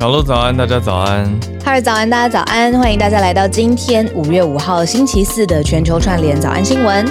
[0.00, 1.24] 小鹿早安，大家早安。
[1.64, 7.04] 哈尔早安，大家早安，欢迎大家来到今天五月五号星期四的全球串联早安新闻。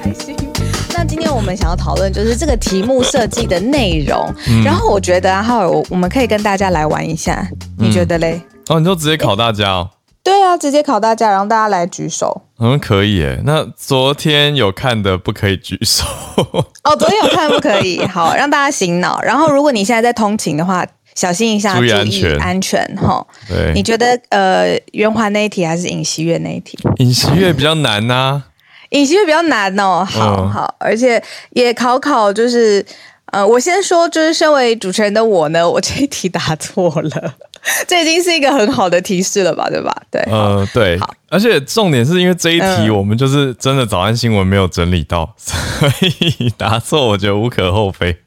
[0.00, 0.36] 开心。
[0.94, 4.32] 那今天我们想要讨论就是这个题目设计的内容，
[4.64, 7.44] 然后我觉得啊，哈尔，我我们可以跟大家来玩一下，
[7.76, 8.40] 你觉得嘞？
[8.68, 9.90] 哦，你就直接考大家哦。
[10.42, 12.42] 对啊，直接考大家，然后大家来举手。
[12.58, 13.40] 嗯，可以耶。
[13.44, 16.04] 那昨天有看的不可以举手。
[16.82, 18.04] 哦，昨天有看不可以。
[18.06, 19.20] 好，让大家醒脑。
[19.22, 20.84] 然后，如果你现在在通勤的话，
[21.14, 23.24] 小心一下，注意安全，安全哈。
[23.48, 23.72] 对。
[23.72, 26.76] 你觉得呃，圆环那一题还是尹锡月那一题？
[26.96, 28.42] 尹锡月比较难呐。
[28.90, 30.04] 尹锡月比较难哦。
[30.04, 32.84] 好好，而且也考考就是。
[33.32, 37.34] 呃，我先说，就是身为主持人的我呢，我这一题答错了，
[37.88, 39.90] 这已经是一个很好的提示了吧，对吧？
[40.10, 45.56] 对，呃，对，好，而且重点是因为这一题我们就是真的早安新闻没有整理到，所
[46.00, 48.18] 以 答错我觉得无可厚非。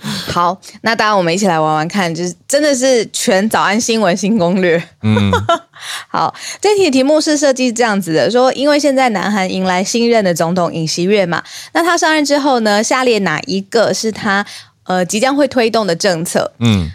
[0.30, 4.82] 好，那当然我们一起来玩玩看，就是真的是全早安新闻新攻略。
[5.02, 5.32] 嗯，
[6.08, 14.46] 好，这题题目是设计这样子的，说因为现在南韩迎来新任的总统尹锡悦嘛，那他上任之后呢，下列哪一个是他
[14.84, 16.52] 呃即将会推动的政策？
[16.60, 16.90] 嗯，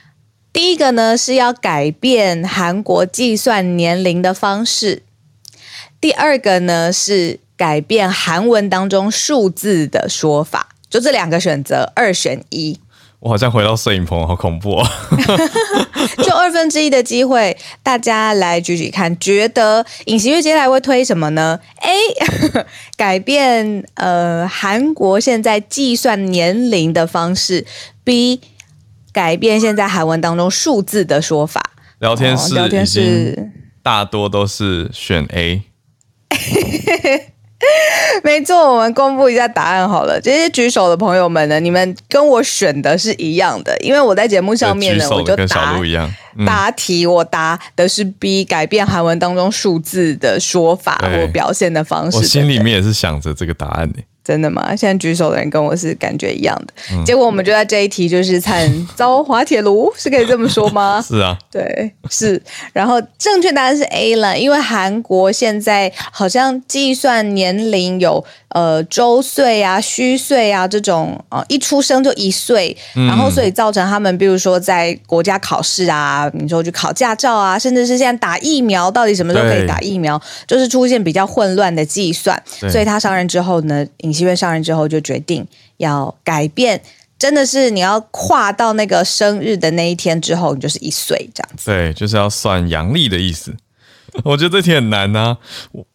[0.53, 5.03] 第一个呢是要改变韩国计算年龄的方式，
[5.99, 12.79] 第二个呢是改变韩文当中数字的说法，就这两个选择，二选一。
[13.23, 14.85] 我好像回到摄影棚，好恐怖哦！
[16.25, 22.65] 就二分之一的机会，大家来举举看，觉得尹锡悦接下来会推什么呢？A.
[22.97, 27.65] 改变呃韩国现在计算年龄的方式
[28.03, 28.41] ；B.
[29.13, 31.61] 改变现在韩文当中数字的说法。
[31.99, 35.61] 聊天室，聊天室大多都是选 A。
[38.23, 40.19] 没错，我们公布一下答案好了。
[40.21, 45.79] 这些举手的朋友们呢，你们跟我选的是一样的，因为我在节目上面呢，我就答
[46.45, 52.17] 答题，我答的是 B，改变韩文当中数字的说法或表现的方式。
[52.17, 53.95] 我心里面也是想着这个答案呢。
[54.23, 54.73] 真的吗？
[54.76, 61.04] 现在举手的人跟我是感觉一样的，结果我们就在这一题就是惨遭滑铁卢，是可以这么说吗？
[61.06, 62.42] 是啊，对，是。
[62.72, 82.42] 然后正确答案是 A 了，因为韩国现在好像计算年龄有呃周岁啊、虚岁啊这种啊，一出生就一岁，然后所以造成他们比如说在国家考试啊，你说去考驾照啊，甚至是现在打疫苗，到底什么时候可以打疫苗，就是出现比较混乱的计算，
[82.72, 83.86] 所以他上任之后呢。
[84.13, 85.45] 七月上任之后，就决定
[85.77, 86.81] 要改变，
[87.17, 91.71] 真的是你要跨到那个生日的那一天之后，你就是一岁这样子。
[91.71, 93.55] 对，就是要算阳历的意思。
[94.23, 95.37] 我觉得这题很难呐，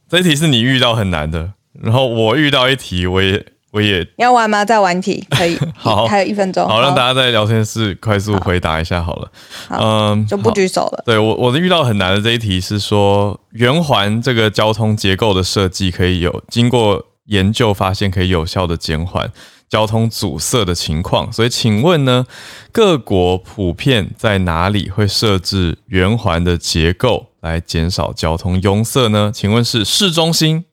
[0.09, 4.65] 这题是你遇到很难的，然后我遇到一题，我也我也要玩吗？
[4.65, 5.57] 再玩题可以。
[5.77, 6.67] 好，还有一分钟。
[6.67, 9.31] 好，让大家在聊天室快速回答一下好了。
[9.69, 11.03] 嗯，就不举手了。
[11.07, 17.05] 对我，我遇到很难的这一题是说，圆环这个交通结构的设计可以有经过。
[17.29, 19.33] 研究发现可以有效的减缓
[19.69, 22.27] 交通阻塞的情况，所以请问呢，
[22.73, 29.31] 各国普遍在哪里会设置圆环的结构来减少交通拥塞呢？
[29.35, 30.65] 请问是市中心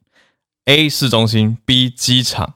[0.65, 2.55] A 市中心 B 机场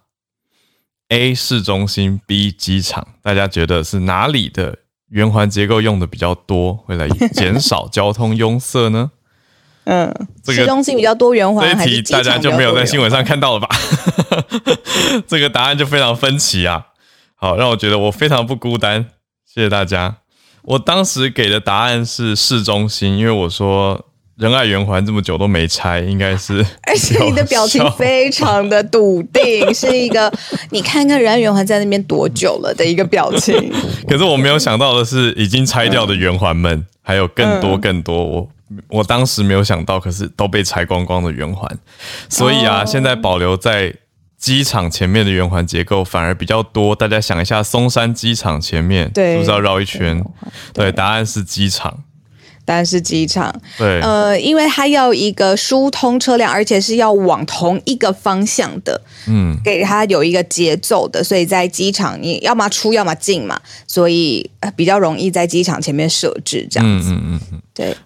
[1.09, 4.79] A 市中心 B 机场，大家觉得是哪里的
[5.09, 9.11] 圆环结构用的比较多，会来减少交通拥塞呢？
[9.91, 10.13] 嗯，
[10.45, 13.67] 市中心比较多圆环，这一题大家就没有在新闻上看到了吧？
[15.27, 16.85] 这个答案就非常分歧啊！
[17.35, 19.07] 好，让我觉得我非常不孤单，
[19.51, 20.17] 谢谢大家。
[20.61, 24.05] 我当时给的答案是市中心，因为我说
[24.37, 26.63] 仁爱圆环这么久都没拆，应该是。
[26.83, 30.31] 而且你的表情非常的笃定， 是一个
[30.69, 33.73] 你看看仁爱圆环在那边多久了的一个表情。
[34.07, 38.49] 可是我没有想到的是，已经拆掉的圆环们还有更多更多我。
[38.87, 41.69] 我当时没有想到，可是都被拆光光的圆环，
[42.29, 43.93] 所以啊，现在保留在
[44.37, 46.95] 机场前面的圆环结构反而比较多。
[46.95, 50.23] 大家想一下，松山机场前面是不是要绕一圈？
[50.73, 52.03] 对，答案是机场。
[52.69, 67.97] 但是机场，对，呃，因为它要一个疏通车辆，而且是要往同一个方向的，嗯，给它有一个节奏的，所以在机场你要么出，要么进嘛，所以比较容易在机场前面设置这样子，嗯嗯嗯，对，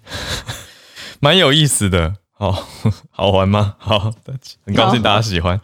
[1.19, 2.65] 蛮有意思的，好
[3.11, 3.75] 好玩吗？
[3.77, 3.99] 好，
[4.65, 5.59] 很高兴大家喜欢，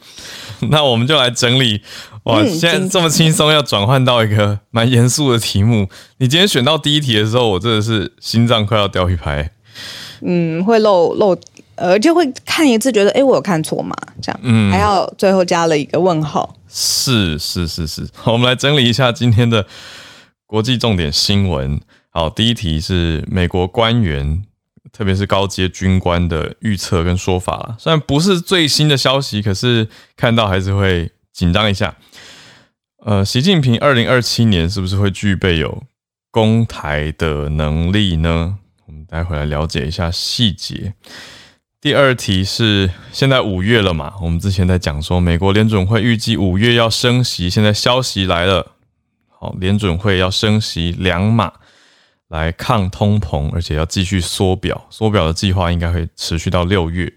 [0.70, 1.82] 那我们就来整理。
[2.24, 5.88] 哇，现在这么轻松，要转换到一个蛮严肃的题目。
[6.18, 9.52] 你今天选到第一题的时候，我真的是心脏快要掉一拍。
[10.22, 11.38] 嗯，会漏漏
[11.76, 13.96] 呃，就会看一次，觉得哎，我有看错吗？
[14.22, 16.56] 这样，嗯，还要最后加了一个问号。
[16.68, 19.66] 是是是是，好，我们来整理一下今天的
[20.46, 21.80] 国际重点新闻。
[22.10, 24.44] 好，第一题是美国官员，
[24.92, 29.88] 特别是高阶军官的预测跟说法虽然不是最新的消息，可是
[30.18, 31.96] 看到还是会紧张一下。
[33.06, 35.84] 呃，习近平二零二七年是不是会具备有
[36.32, 38.58] 攻台的能力呢？
[38.86, 40.96] 我们待会来了解一下细节。
[41.80, 44.16] 第二题是现在五月了嘛？
[44.22, 48.74] 我们之前在讲说，美国联准会预计五月要升息，现在消息来了，
[49.30, 51.54] 好，联准会要升息两码
[52.28, 57.14] 来抗通膨，而且要继续缩表，缩表的计划应该会持续到六月。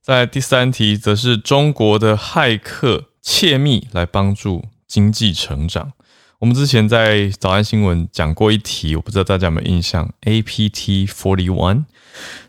[0.00, 5.92] 在第三题则是中国的骇客窃密来帮助经济成长。
[6.38, 11.86] 我们之前在早安新闻讲过一题，我不知道大家有没有印象？APT Forty One。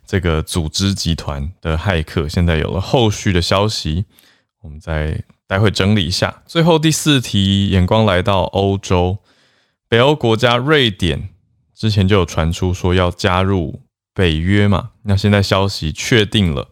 [0.05, 4.05] 这个组织集团的骇客现在有了后续的消息，
[4.61, 6.43] 我们再待会整理一下。
[6.45, 9.17] 最后第四题，眼光来到欧洲，
[9.89, 11.29] 北欧国家瑞典
[11.73, 13.81] 之前就有传出说要加入
[14.13, 16.69] 北约嘛，那现在消息确定了，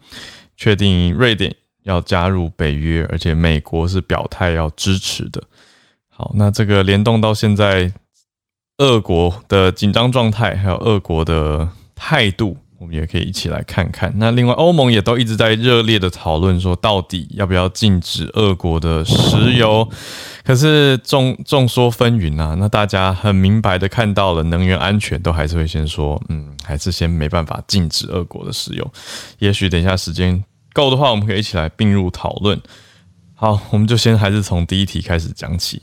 [0.55, 1.55] 确定瑞典
[1.85, 5.41] 要加入北约，而且美国是表态要支持的。
[6.09, 7.91] 好，那这个联动到现在，
[8.77, 12.57] 俄国的紧张状态，还有俄国的态度。
[12.77, 14.13] 我们也可以一起来看看。
[14.17, 19.87] 那另外，欧盟也都一直在热烈的讨论，说到底要不要禁止俄国的石油？
[20.43, 22.53] 可是众众说纷纭啊。
[22.59, 28.93] 那大家很明白的看到了，能源安全都还是会先说，嗯，还是先没办法禁止俄国的石油。
[29.39, 30.43] 也许等一下时间
[30.75, 32.61] 够的话，我们可以一起来并入讨论。
[33.33, 35.81] 好，我们就先还是从第一题开始讲起。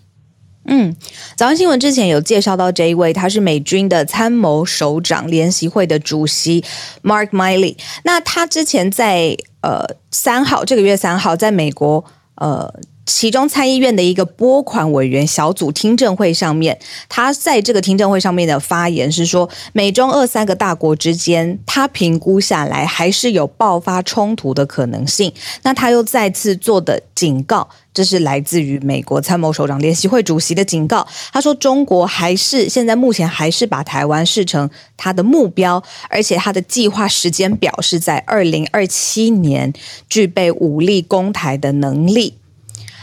[0.66, 0.94] 嗯，
[1.34, 6.62] 早上新闻之前有介绍到这一位，他是美军的参谋首长联席会的主席
[7.02, 7.78] Mark Miley。
[8.04, 12.04] 那他之前在呃三号这个月三号在美国
[12.34, 12.70] 呃。
[13.04, 16.78] 其中参议院的一个拨款委员小组听证会上面，
[17.08, 25.32] 他在这个听证会上面的发言是说，美中二三个大国之间，他评估下来还是有爆发冲突的可能性。
[25.62, 31.06] 那他又再次做的警告，这是来自于美国参谋首长联席会主席的警告。
[31.32, 39.72] 他说，中国还是现在目前还是把台湾视成他的目标，而且他的计划时间表是在二零二七年
[40.08, 42.34] 具备武力攻台的能力。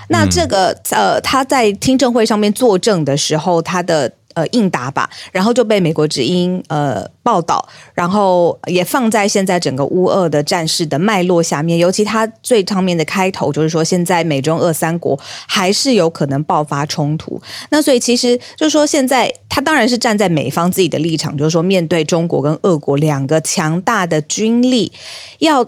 [0.10, 7.64] 那这个呃，他在听证会上面作证的时候，他的呃应答吧，然后就被美国之音呃报道，
[7.94, 11.78] 然后也放在现在整个乌俄的战事的脉络下面。
[11.78, 17.40] 尤其他最上面的开头就是说，现在美中俄三国还是有可能爆发冲突。
[17.70, 24.92] 那所以其实就是说，现在他当然是站在美方自己的立场，就是说面对中国跟俄国两个强大的军力
[25.38, 25.66] 要。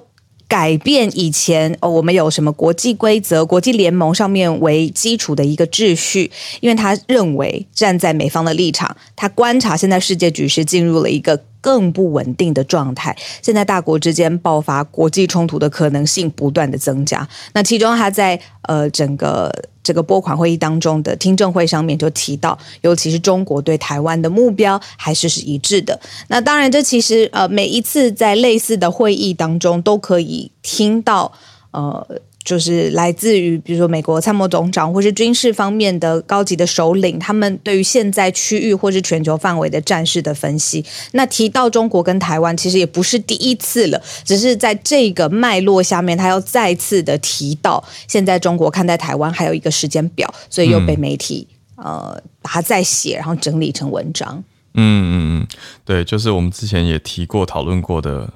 [0.51, 6.30] 改变以前哦，我们有什么国际规则、国际联盟上面为基础的一个秩序？
[6.59, 11.39] 因为他认为站在美方的立场，他观察现在世界局势进入了一个。
[11.63, 17.30] 更不稳定的状态，现在大国之间爆发国际冲突的可能性不断的增加。
[17.53, 19.53] 那其中他在呃整个
[19.83, 26.00] 这个拨款会议当中的听证会上面就提到，尤其是中国对台湾的目标还是是一致的。
[26.28, 31.32] 那当然，这其实呃每一次在类似的会议当中都可以听到
[31.72, 32.22] 呃。
[32.43, 40.83] 就是来自于比如说美国参谋总长或是军事方面的高级的首领，他们对于现在区域或是全球范围的战事的分析。
[41.12, 54.43] 那提到中国跟台湾，其实也不是第一次了，只是在这个脉络下面，他要再次的提到现在中国看待台湾还有一个时间表，所以又被媒体呃把它再写，然后整理成文章。
[54.74, 55.48] 嗯嗯嗯，
[55.86, 58.33] 对，就是我们之前也提过讨论过的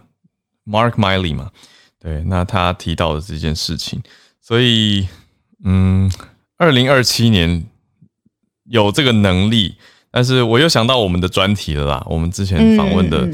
[0.66, 1.50] Mark Miley 嘛。
[2.06, 4.00] 对，那他提到的这件事情，
[4.40, 5.08] 所以，
[5.64, 6.12] 嗯，
[6.56, 7.66] 二零二七年
[8.66, 9.74] 有这个能力，
[10.12, 12.06] 但是我又想到我们的专题了啦。
[12.08, 13.28] 我们之前访问的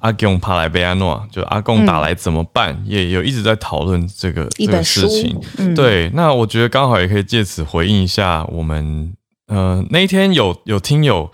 [0.00, 5.40] 阿贡帕莱贝安诺，就阿贡打来怎么办，也有一直在讨论这个这个事情。
[5.74, 9.14] 对，那我觉得刚好也可以借此回应一下我们，
[9.46, 11.32] 呃，那一天有有听友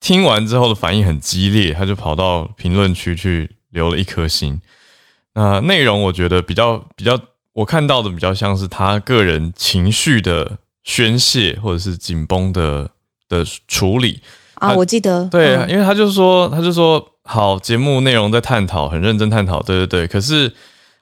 [0.00, 4.60] 听完之后的反应很激烈，他就跑到评论区去留了一颗心。
[5.34, 7.18] 那内容我觉得比较比较，
[7.52, 12.88] 我看到的比较像是他个人情绪的宣泄，或者是紧绷的
[13.28, 14.20] 的处理
[14.54, 14.72] 啊。
[14.74, 20.06] 我记得对，因为他就说，他就说好，节目内容在探讨，很认真探讨，对对对。
[20.06, 20.52] 可是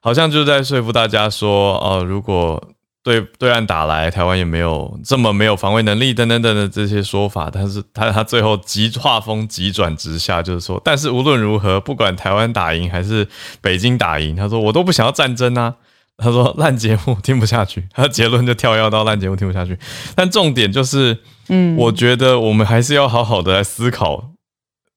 [0.01, 2.63] 好像就在说服大家说，哦，如果
[3.03, 13.27] 对对岸打来，台湾也没有这么没有防卫能力等等等的这些说法，但是他他最后急画风急转直下，就是说，但是无论如何，不管台湾打赢还是
[13.61, 15.75] 北京打赢，他说我都不想要战争啊。
[16.19, 19.77] 他说烂节目听不下去，他的结论就跳跃到烂节目听不下去。
[20.15, 21.19] 但重点就是，
[21.49, 24.31] 嗯，我觉得我们还是要好好的来思考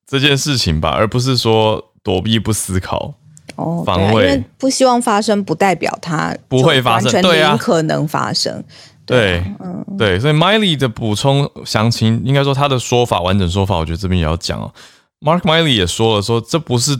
[0.05, 3.15] 这件事情吧，而不是说躲避不思考。
[3.55, 8.63] 哦，防卫不希望发生，不代表它不会发生，对啊，可能发生。
[9.05, 14.73] 对，嗯，对，所以 Miley 的补充详情，应该说他的说法完整说法，我觉得这边也要讲哦。
[15.21, 16.99] Mark Miley 也说了，说这不是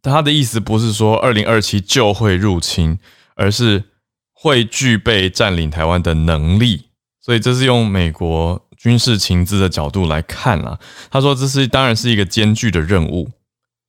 [0.00, 2.98] 他的意思，不是说二零二七就会入侵，
[3.34, 3.84] 而是
[4.32, 6.86] 会具备占领台湾的能力。
[7.20, 10.78] 所以这是用美国军事情资的角度来看啦。
[11.10, 13.28] 他说这是当然是一个艰巨的任务，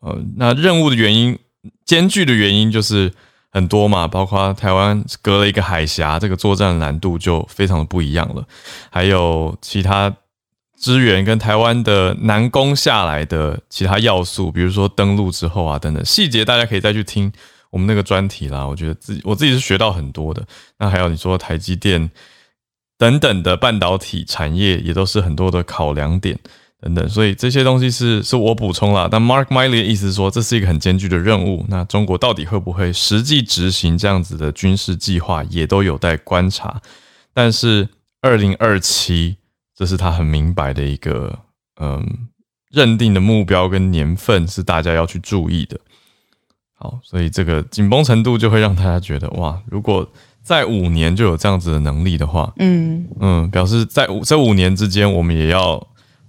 [0.02, 1.40] 呃，那任务的原因。
[1.86, 3.12] 艰巨的原因就是
[3.52, 8.46] 很多嘛，包括台湾隔了一个海峡，这个作战难度就非常的不一样了。
[8.90, 10.14] 还有其他
[10.80, 17.32] 支援跟台湾的难攻下来的其他要素，比如说登陆之后啊等等细节，大家可以再去听
[17.70, 18.66] 我们那个专题啦。
[18.66, 20.46] 我觉得自己我自己是学到很多的。
[20.80, 22.12] 那还有你说台积电
[22.98, 26.38] 等等的半导体产业，也都是很多的考量点。
[26.84, 29.08] 等等，所以这些东西是是我补充了。
[29.10, 31.66] 但 Mark Miley 的意思是说，这是一个很艰巨的任务。
[31.70, 36.82] 那中国到底会不会实际执行这样子的军事计划，也都有待观察。
[37.34, 37.88] 但是
[38.20, 39.38] 二零二七，
[39.74, 41.40] 这是他很明白的一个
[41.80, 42.06] 嗯
[42.70, 45.80] 认定的目标跟年份，是大家要去注意的。
[46.78, 50.06] 好，所以这个紧绷程度就会让大家觉得哇，如果
[50.42, 55.82] 在五年就有这样子的能力的话，嗯嗯，表示在五这五年之间，我们也要。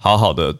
[0.05, 0.55] 好好的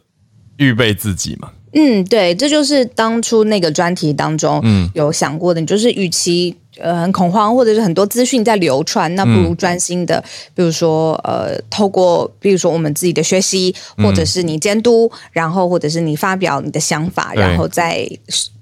[0.57, 1.53] 预备自己嘛。
[1.75, 4.63] 嗯，对，这就是当初那个专题当中
[4.95, 6.57] 有想过的，就是与其。
[6.79, 10.23] 呃，很恐慌，或者是很多资讯在流传，那不如专心的，
[10.55, 18.09] 比如说，呃，透过，比如说我们自己的学习，或者是你监督，然后或者是你发表你的想法，然后在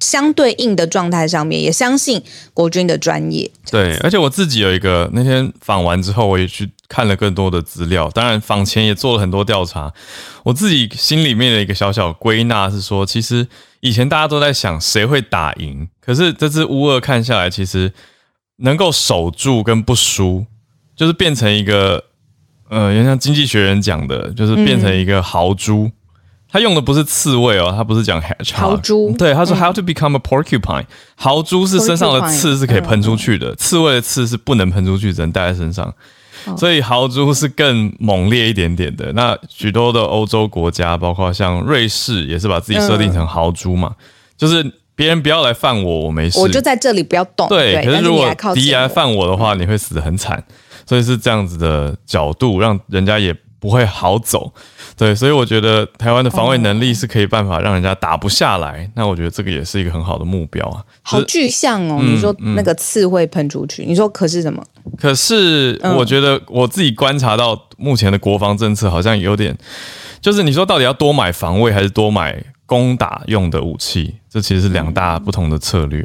[0.00, 3.50] 相对应的状态上面，也相信国军的专业。
[3.70, 9.92] 对，而且我自己有一个那天访完之后，我也去看了更多的资料，当然访前也做了很多调查。
[10.42, 13.48] 我自己心里面的一个小小归纳是说，其实。
[13.82, 17.92] 以前大家都在想谁会打赢，可是这次乌二看下来，其实
[18.58, 20.46] 能够守住跟不输，
[20.94, 22.04] 就是变成一个，
[22.70, 25.90] 呃，像经济学人讲的，就是变成一个豪猪。
[26.48, 28.22] 他用的不是刺猬哦，他不是讲
[28.52, 30.84] 豪猪，对，他说 how to become a porcupine。
[31.16, 35.92] 豪猪是身上的刺是可以喷出去的，刺猬的刺是不能喷出去，只能带在身上。
[36.56, 39.12] 所以豪猪是更猛烈一点点的。
[39.12, 43.94] 那许多的欧洲国家，包括像瑞士，也是把自己设定成豪猪嘛，
[44.36, 47.48] 就是别人不要来犯我，我没事，我就在这里不要动。
[47.48, 50.42] 对，可是如果敌人来犯我的话，你会死得很惨。
[50.84, 54.52] 所以是这样子的角度，让人家也不会好走。
[54.96, 58.90] 对，所以我觉得台湾的防卫能力是可以办法让人家打不下来。
[58.96, 60.82] 那我觉得这个也是一个很好的目标啊。
[61.02, 64.60] 好具象哦，你说那个刺会喷出去，你说可是什么？
[64.98, 69.56] 可是我觉得我自己观察到目前的国防政策好像有点，
[70.20, 76.04] 就是你说到底要多买防卫还是多买攻打用的武器，这其实是两大不同的策略。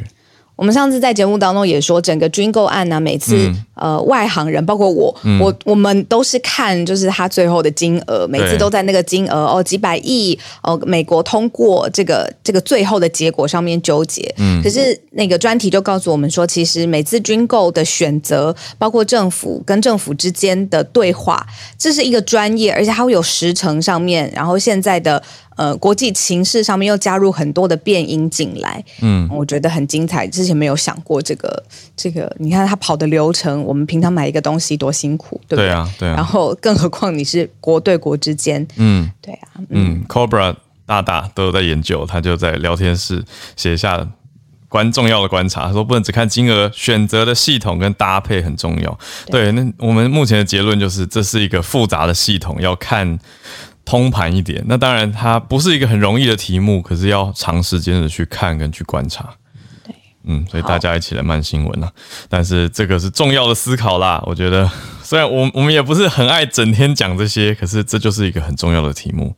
[0.58, 14.34] 我们上次在节目当中也说，整个军购案呢，每次呃外行人，包括我，我我们都是看就是他最后的金额，每次都在那个金额哦几百亿哦，美国通过这个这个最后的结果上面纠结。
[14.38, 21.46] 嗯，可是那个专题就告诉我们说，其实每次军购的选择，包括政府跟政府之间的对话，
[21.78, 25.22] 这是一个专业，而且它会有时程上面，然后现在的。
[25.58, 30.28] 呃，国际情势上面又加入很多的变音进来，嗯，我觉得很精彩。
[30.28, 31.64] 之前没有想过这个，
[31.96, 35.66] 这个你看他跑的流程，我们平常买一个东西多辛苦，对不对？
[35.66, 36.14] 对啊，对啊。
[36.14, 44.08] 然后，更何况你是国对国之间，嗯，对啊，嗯，Cobra 大大都有在研究，他就在聊天室写下
[44.70, 49.00] 关重要的观察，说不能只看金额，选择的系统跟搭配很重要。
[49.26, 53.18] 对，那我们目前的结论就是，这是一个复杂的系统，要看。
[53.88, 59.34] 通盘一点，那当然它不是一个很容易的题目，可是要长时间的去看跟去观察。
[59.82, 61.90] 对，嗯，所以大家一起来慢新闻啊。
[62.28, 64.70] 但是这个是重要的思考啦，我觉得
[65.02, 69.34] 虽然我我们也不是很爱整天讲这些，可是这就是一个很重要的题目。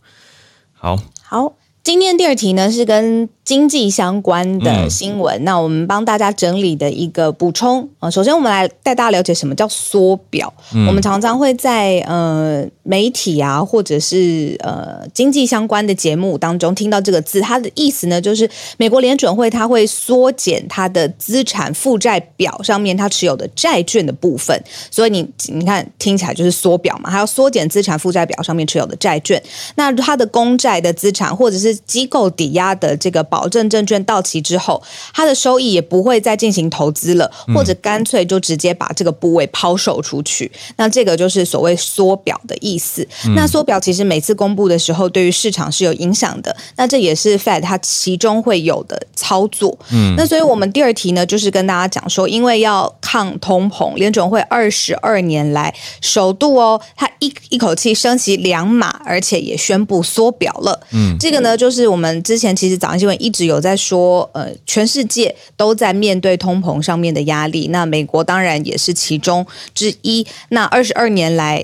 [0.73, 1.53] 好，好，
[1.83, 5.43] 今天第二题呢是跟经济相关的新闻。
[5.43, 10.53] 那我们帮大家整理的一个补充啊，首先我们来带大家了解什么叫缩表。
[10.87, 24.55] 我们常常会在呃媒体啊，或者是呃经济相关的节目当中听到这个字，它的意思呢，就是美国联准会它会缩减它的资产负债表上面它持有的债券的部分。
[24.91, 29.41] 所以你你看听起来就是缩表嘛，它要缩减资产负债表上面持有的债券。
[29.73, 34.81] 那它的公债的资产或者是机构抵押的这个保证证券到期之后，
[35.13, 40.51] 它的收益也不会再进行投资了，或者干脆就直接把这个部位抛售出去。
[40.77, 43.07] 那这个就是所谓缩表的意思。
[43.35, 46.55] 那缩表其实每次公布的时候，对于市场是有影响的。
[46.75, 49.77] 那这也是 Fed 它其中会有的操作。
[49.91, 60.79] 嗯，那所以我们第二题呢，就是跟大家讲说，因为要抗通膨，联准会二十二年来首度哦，它一一口气升息两码，而且也宣布缩表了。
[60.91, 69.45] 嗯，这个呢，就是我们之前其实早上新闻一一直有在说，呃，全世界都在面对通膨上面的压力，那美国当然也是其中
[69.75, 70.25] 之一。
[70.49, 71.63] 那二十二年来，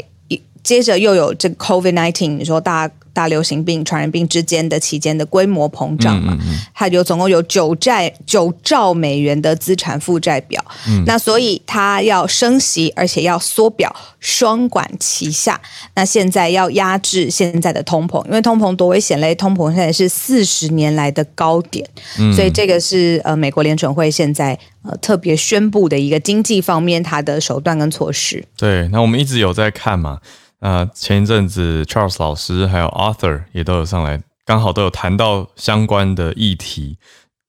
[0.62, 2.93] 接着又有这个 COVID nineteen，你说大家。
[3.15, 6.38] 大流行病、传染病之间的期间的规模膨胀嘛，
[6.74, 10.63] 它有总共有九债九兆美元的资产负债表，
[11.05, 15.60] 那所以它要升息，而且要缩表，双管齐下。
[15.93, 21.88] 那现在要压制现在的通膨，因为通膨多危险嘞，通膨现在是四十年来的高点，
[22.36, 28.43] 所以这个是呃美国联准会现在呃特别宣布的一个经济方面它的手段跟措施。
[28.57, 30.19] 对，那我们一直有在看嘛。
[30.67, 36.98] 那前一阵子，Charles 老师还有 Arthur 也都有上来，刚好都有谈到相关的议题。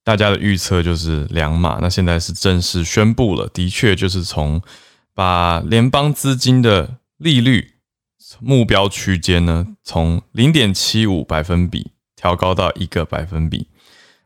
[0.04, 4.61] 大家的预测就是两码，那现在是正式宣布了，的确就是从
[5.14, 7.76] 把联邦资金的利率
[8.38, 13.66] 目标区间呢，从零点七五百分比调高到一个百分比。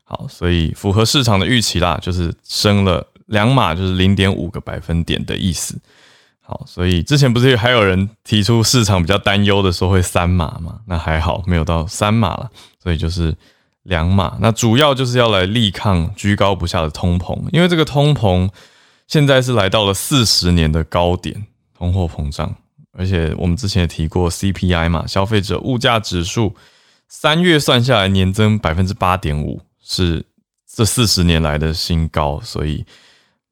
[0.03, 5.79] 好，所以符合市场的预期啦，就是升了两码，就是零点五个百分点的意思。
[6.51, 10.81] 好，所以之前不是还有人提出市场比较担忧的时候会三码嘛？
[10.89, 12.51] 那还好没有到三码了，
[12.83, 13.33] 所以就是
[13.85, 14.37] 两码。
[14.41, 18.51] 那主要就是要来力抗居高不下的通膨，因为这个通膨
[19.07, 21.47] 现在是来到了四十年的高点，
[21.79, 22.53] 通货膨胀。
[22.99, 26.57] 而且我们之前也提过 CPI 嘛，消费者物价指数
[27.07, 30.27] 三月算下来年增百分之八点五，是
[30.67, 32.41] 这四十年来的新高。
[32.41, 32.85] 所以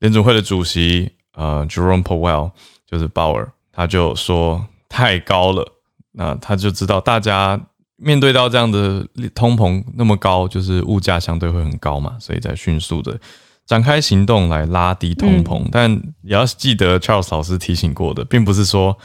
[0.00, 2.50] 联总会的主席呃 Jerome Powell。
[2.90, 5.70] 就是鲍尔，他就说太高了，
[6.12, 7.60] 那他就知道大家
[7.96, 13.20] 面对到这样的通膨那么高，就是物价相对会很高嘛，所以在迅速的
[13.66, 15.68] 展开行动来拉低通膨。
[15.70, 15.90] 但
[16.22, 18.96] 也要记得 Charles 老师提醒过的，并不是说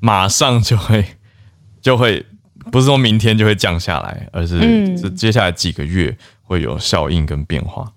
[0.00, 1.04] 马上就会
[1.80, 2.26] 就会，
[2.72, 7.92] 不是说明天就会降下来，而是这接下来几个月会有效应跟变化。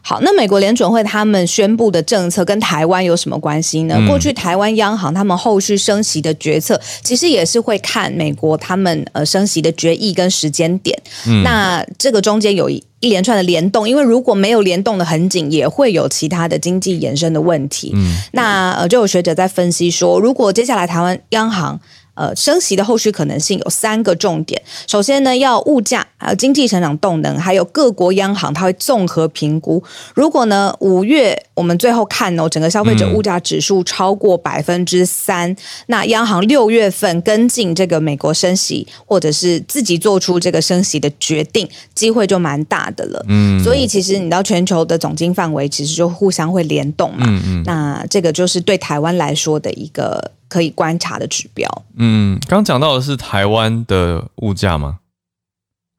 [0.00, 3.96] 好，那美国联准会他们宣布的政策跟台湾有什么关系呢？
[4.06, 10.98] 过去台湾央行他们后续升息的决策，其实也是会看美国他们呃升息的决议跟时间点。
[11.44, 17.94] 那这个中间有一一连串的联动，因为如果没有联动的很紧，也会有其他的经济衍生的问题。
[18.32, 21.78] 那呃，就有学者在分析说，如果接下来台湾央行
[22.18, 24.60] 呃，升息的后续可能性有三个重点。
[24.88, 29.80] 首先呢，要物价，还有经济成长动能，还有各国央行，它会综合评估。
[30.14, 35.54] 如果呢，五月我们最后看哦，整个消费者物价指数超过百分之三，
[35.86, 43.24] 那央行六月份跟进这个美国升息，或者是自己做出这个升息的决定，机会就蛮大的了。
[43.28, 47.26] 嗯，所以其实你到，全球的总金范围其实就互相会联动嘛。
[47.28, 50.32] 嗯嗯，那这个就是对台湾来说的一个。
[50.48, 51.84] 可以观察的指标。
[51.96, 55.00] 嗯，刚讲到的是台湾的物价吗？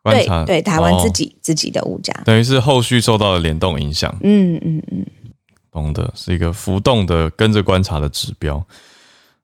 [0.02, 4.14] 对对，台湾自己自己的物价，等于是后续受到了联动影响。
[4.24, 5.06] 嗯嗯嗯，
[5.72, 8.66] 懂的，是一个浮动的跟着观察的指标。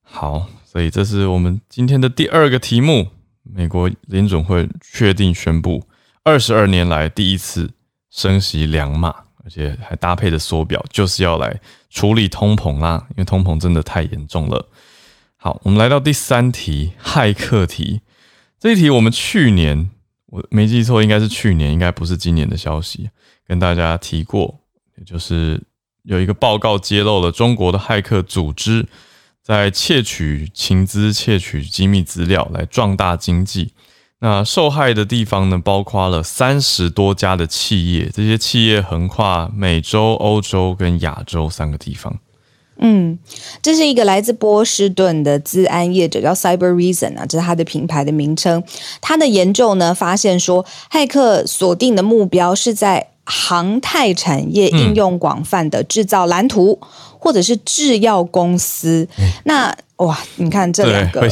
[0.02, 3.10] 好，所以这是我们今天的第二个题目：
[3.44, 5.84] 美国联准会确定宣布
[6.24, 7.70] 二十二年来第一次
[8.10, 9.14] 升息两码，
[9.44, 11.60] 而且还搭配的缩表，就是要来
[11.92, 14.66] 处理通膨啦，因为通膨真的太严重了。
[15.46, 18.02] 好，我们来到第三题，骇客题。
[18.60, 19.92] 这一题我们去年
[20.26, 23.12] 我没记错，应该是去年，应该不是今年的消息，
[23.48, 24.62] 跟大家提过，
[24.98, 25.62] 也就是
[26.02, 28.88] 有一个报告揭露了中国的骇客组织
[29.44, 33.72] 在窃取情资、窃取机密资料来壮大经济。
[34.22, 42.18] 那受害的地方呢，包括了三十多家的企业，这些企业横跨美洲、欧洲跟亚洲三个地方。
[42.78, 43.18] 嗯，
[43.62, 48.62] 这是一个来自波士顿的资安业者，叫 Cyber Reason 啊，这是他的品牌的名称。
[49.02, 56.80] 他的研究呢，发现说，骇客锁定的目标是在航太产业应用广泛的制造蓝图，
[57.18, 59.08] 或者是制药公司。
[59.46, 61.30] 那哇，你看这两个非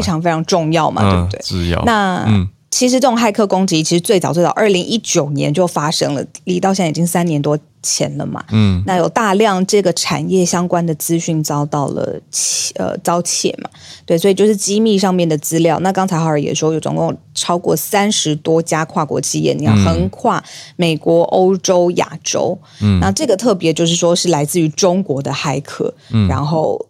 [0.00, 1.40] 常非常重要嘛，对不对？
[1.42, 2.48] 制药那嗯。
[2.76, 8.44] 其实这种骇客攻击，其实最早最早，二零一九年就发生了，离到现在已经三年多前了嘛。
[8.52, 13.70] 嗯，那有大量这个产业相关的资讯遭到了窃呃遭窃嘛？
[14.04, 15.80] 对，所以就是机密上面的资料。
[15.80, 20.44] 那刚才浩尔也说，有总共超过三十多家跨国企业，你要横跨
[20.76, 22.58] 美国、欧洲、亚洲。
[22.82, 26.86] 嗯，那这个特别就是说是来自于中国的骇客，嗯然后。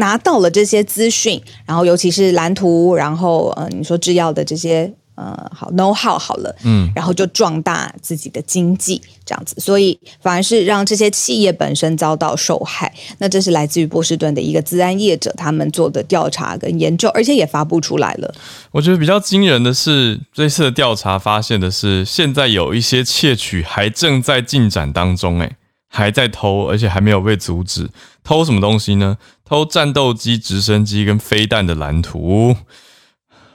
[0.00, 12.90] 拿到了这些资讯，然后尤其是蓝图，然后呃，你说制药的这些呃，好 know how 好了，嗯，然后就壮大自己的经济这样子，所以反而是让这些企业本身遭到受害。
[13.18, 18.34] 那这是来自于波士顿的一个资安业者他们做的调查跟研究，而且也发布出来了。
[18.72, 25.56] 我觉得比较惊人的是，这次的调查发现的是，现在有一些窃取还正在进展当中，哎。
[25.92, 27.90] 还在偷，而且还没有被阻止。
[28.22, 29.18] 偷什么东西呢？
[29.50, 32.56] 偷战斗机、直升机跟飞弹的蓝图，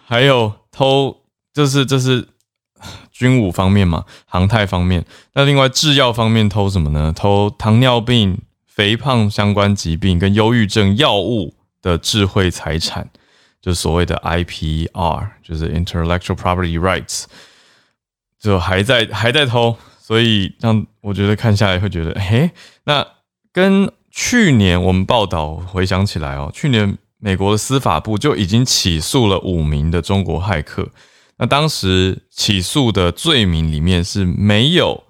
[0.06, 1.22] 还有偷，
[1.54, 2.28] 这是这是
[3.14, 4.04] 军武方面嘛？
[4.26, 5.06] 航太方面。
[5.36, 7.14] 那另外制药方面偷什么呢？
[7.16, 13.10] 偷糖尿病、肥胖相关疾病跟忧郁症药物的智慧财产，
[13.62, 17.24] 就所谓的 IPR，就是 Intellectual Property Rights，
[18.38, 19.78] 就还在还在偷。
[20.02, 22.52] 所以让我觉得看下来会觉得，嘿，
[22.84, 23.08] 那
[23.54, 30.88] 跟去年我们报道回想起来哦，去年美国的司法部就已经起诉了五名的中国骇客。
[31.38, 35.04] 那当时起诉的罪名里面是没有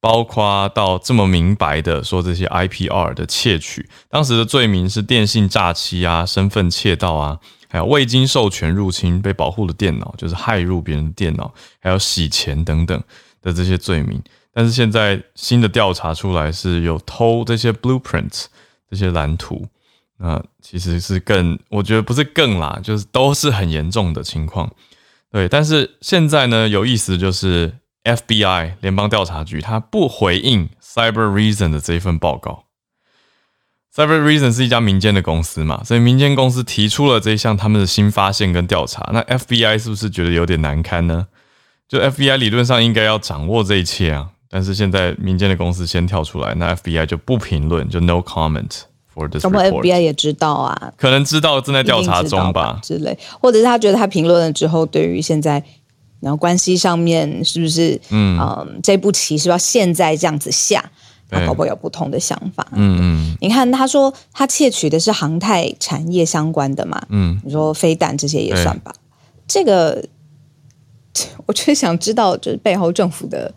[0.00, 13.02] 包括到这么明白的说这些 IPR 的窃取，当时的罪名是电信诈欺啊、身份窃盗啊，还有未经授权入侵被保护的电脑，就是害入别人的电脑，还有洗钱等等。
[13.42, 14.20] 的这些罪名，
[14.58, 18.46] 但是现在新的调查出来是有偷这些 blueprints
[18.90, 19.66] 这些蓝图，
[20.16, 24.72] 那其实是更，我觉得不是更啦，就是都是很严重的情况。
[25.30, 27.70] 对，但是现在呢，有意思就是
[28.04, 32.64] FBI 联邦调查局他不回应 Cyber Reason 的这一份报告。
[33.94, 41.26] Cyber Reason 是一家民间的公司嘛，所以民间公司提出了这一项他们的新发现跟调查，那 FBI 是不是觉得有点难堪呢？
[41.86, 48.70] 就 FBI 理论上应该要掌握这一切啊，但是现在民间的公司先跳出来，那 FBI 就不评论，就 no comment
[49.14, 49.82] for this report。
[49.82, 52.78] FBI 也知道啊，可能知道正在调查中吧。
[52.82, 55.62] 之类，或者是他觉得他评论了之后，对于现在
[56.20, 58.38] 然后关系上面是不是嗯。
[58.40, 60.84] 嗯这步棋是要现在这样子下，
[61.28, 62.66] 他会不会有不同的想法？
[62.72, 68.94] 嗯嗯，你看他说他窃取的是航太产业相关的嘛，嗯，你说飞弹这些也算吧，
[69.48, 70.04] 这个。
[71.46, 73.50] 我却想知道，就是背后政府的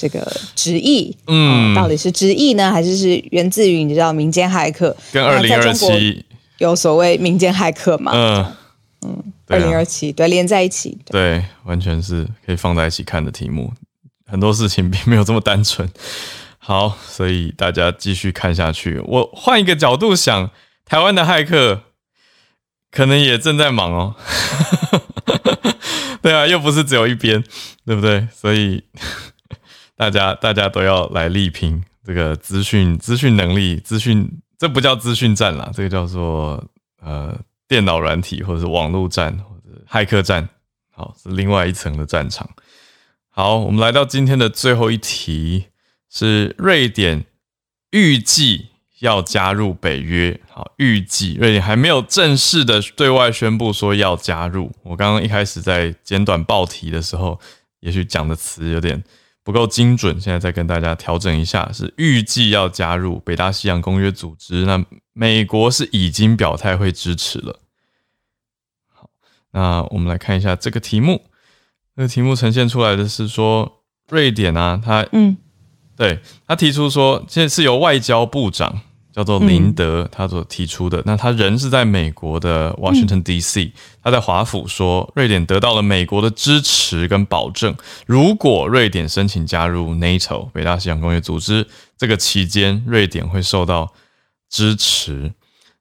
[0.00, 4.96] 这个旨意，嗯，到底是旨意呢，还是是源自于你知道民间骇客？
[5.12, 6.24] 跟二零二七
[6.56, 8.12] 有所谓民间骇客嘛？
[8.14, 8.56] 嗯
[9.02, 13.70] 嗯，二零二七对连在一起，对，完全是可以放在一起看的题目。
[14.26, 15.86] 很多事情并没有这么单纯。
[16.56, 18.98] 好，所以大家继续看下去。
[19.04, 20.50] 我换一个角度想，
[20.86, 21.82] 台湾的骇客
[22.90, 24.14] 可能也正在忙哦。
[26.22, 27.42] 对啊，又不是只有一边，
[27.86, 28.28] 对不对？
[28.30, 28.84] 所以
[30.00, 36.64] 大家大家都要来力拼这个资讯资讯能力，资讯这不叫资讯战啦，这个叫做
[37.02, 40.48] 呃电脑软体或者是网络战或者骇客战，
[40.90, 42.48] 好是另外一层的战场。
[43.28, 45.66] 好，我们来到今天的最后一题，
[46.08, 47.26] 是瑞典
[47.90, 48.68] 预计。
[49.00, 54.70] 要加入北约，好，预计瑞典还没有正式的对外宣布说要加入。
[54.82, 57.40] 我刚刚一开始在简短报题的时候，
[57.80, 59.02] 也许讲的词有点
[59.50, 64.64] 不够精准，现在再跟大家调整一下，是预计要加入北大西洋公约组织。
[64.64, 67.58] 那美国是已经表态会支持了。
[68.86, 69.10] 好，
[69.50, 71.24] 那我们来看一下这个题目，
[71.96, 75.36] 这个题目呈现出来的是说，瑞典啊，他嗯，
[75.96, 78.82] 对他提出说，现在是由外交部长。
[79.12, 81.02] 叫做林德，他所提出的。
[81.04, 87.74] 那他人是在美国的 Washington D.C.，他在华府说，瑞典得到了美国的支持跟保证，
[88.06, 91.66] 如果瑞典申请加入 NATO 北大西洋公约组织，
[91.98, 93.92] 这个期间瑞典会受到
[94.48, 95.32] 支持。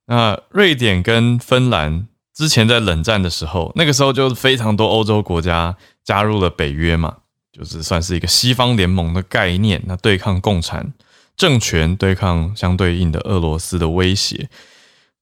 [0.07, 7.17] 那瑞典跟芬兰之前在冷战的时候，那个时候就非常多欧洲国家加入了北约嘛，
[7.51, 10.93] 就是算是一个西方联盟的概念，那对抗共产。
[11.39, 14.49] 政权对抗相对应的俄罗斯的威胁。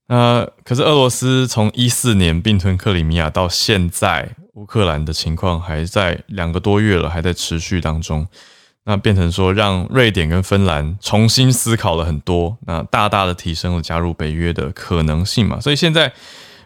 [0.08, 8.28] 那可是俄罗斯从一四年并吞克里米亚到现在，乌克兰的情况还在两个多月了，还在持续当中。
[8.86, 15.60] 那变成说让瑞典跟芬兰重新思考了很多，那大大的提升了加入北约的可能性嘛。
[15.60, 16.12] 所以现在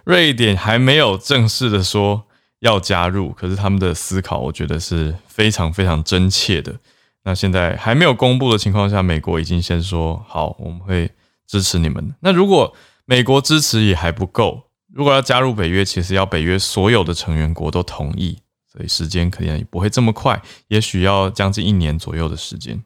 [0.05, 2.23] 瑞典还没有正式的说
[2.59, 6.75] 要加入，可是他们的思考我觉得是非常非常真切的。
[7.23, 11.09] 那现在还没有公布的情况下，美国已经先说好，我们会
[11.47, 12.13] 支持你们。
[12.21, 18.39] 那如果美国支持也还不够，如果要加入北约，其实要北约所有的成员国都同意。
[18.71, 22.81] 所以时间可能也不会这么快，也许要将近一年左右的时间。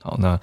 [0.00, 0.38] 好，那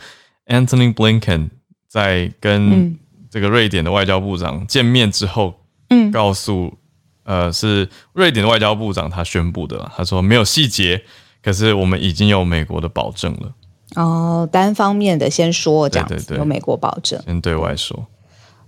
[0.47, 1.49] Anthony Blinken
[1.87, 2.99] 在跟
[3.31, 5.61] 这个瑞典的外交部长见面之后，
[5.91, 6.77] 嗯，告诉
[7.23, 11.05] 呃是瑞典的外交部长他宣布的，他说没有细节，
[11.47, 13.53] 可是我们已经有美国的保证了。
[13.95, 18.05] 哦，单方面的先说这样子，有美国保证，先对外说。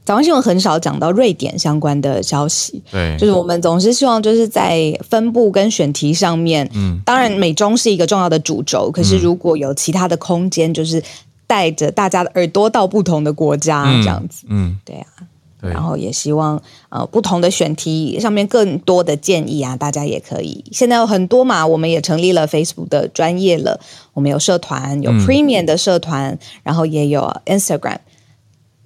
[0.06, 11.04] 早上新闻很少讲到瑞典相关的消息，对，就是我们总是希望就是在分布跟选题上面，嗯，当然美中是一个重要的主轴，可是如果有其他的空间，就是
[11.46, 15.28] 带着大家的耳朵到不同的国家这样子，嗯，对啊，
[15.62, 20.64] 然后也希望呃不同的选题上面更多的建议啊，大家也可以。
[20.72, 23.80] 现在有很多嘛，我们也成立了 Facebook 的专业了，
[24.14, 27.98] 我们有社团，有 Premium 的社团，然后也有 Instagram。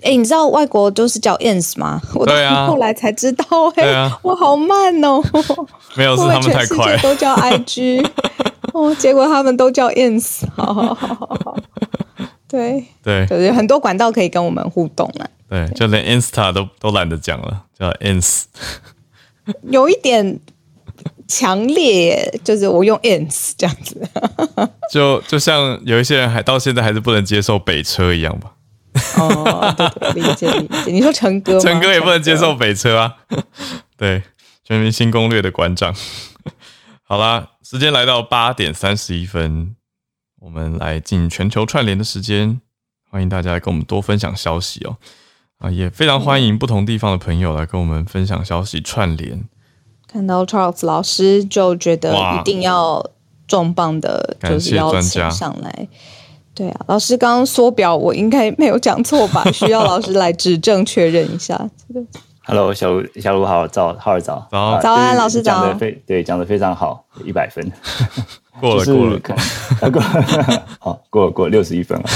[0.02, 2.02] 哎，你知道外国都是叫 ins 吗？
[2.14, 2.26] 我
[2.68, 3.46] 后来才知道，
[3.78, 5.24] 哎，我好慢哦。
[5.96, 6.98] 没有，是 他们太快。
[6.98, 8.06] 都叫 ig，
[8.74, 10.42] 哦，结果他们都叫 ins。
[10.56, 11.58] 好好好好好，
[12.54, 15.28] 对对，就是很多管道可以跟我们互动了。
[15.50, 18.44] 对，就连 insta 都都懒得讲了，叫 ins。
[19.64, 20.40] 有一点
[21.28, 24.08] 强烈，就是我用 ins 这样子。
[24.92, 28.54] 就就像有一些人还到现在还是不能接受北车一样吧。
[29.18, 29.74] 哦，
[30.14, 30.92] 对对，理解理解。
[30.92, 33.16] 你说陈哥，陈哥也不能接受北车啊。
[33.98, 34.22] 对，
[34.64, 35.92] 全民新攻略的馆长。
[37.02, 39.76] 好啦，时间来到八点三十一分，
[40.44, 42.60] 我们来进全球串联的时间。
[43.10, 44.98] 欢迎大家来跟我们多分享消息哦。
[45.60, 49.46] 啊，也非常欢迎不同地方的朋友来跟我们分享消息串联。
[50.06, 53.10] 看到 Charles 老师就觉得一定要
[53.48, 55.88] 重磅的，就是邀请上来。
[56.54, 59.46] 对啊，老师刚刚缩表，我应该没有讲错吧？
[59.54, 61.56] 需要老师来指正确认一下。
[61.88, 62.06] 这个
[62.44, 65.62] Hello，小卢，小卢好，早，浩儿早，早，早安，老师早。
[65.62, 67.66] 讲的非对，讲的非常好，一百分。
[68.62, 70.02] 过了，过了，过，
[70.80, 72.10] 好，过了，过六十一分了。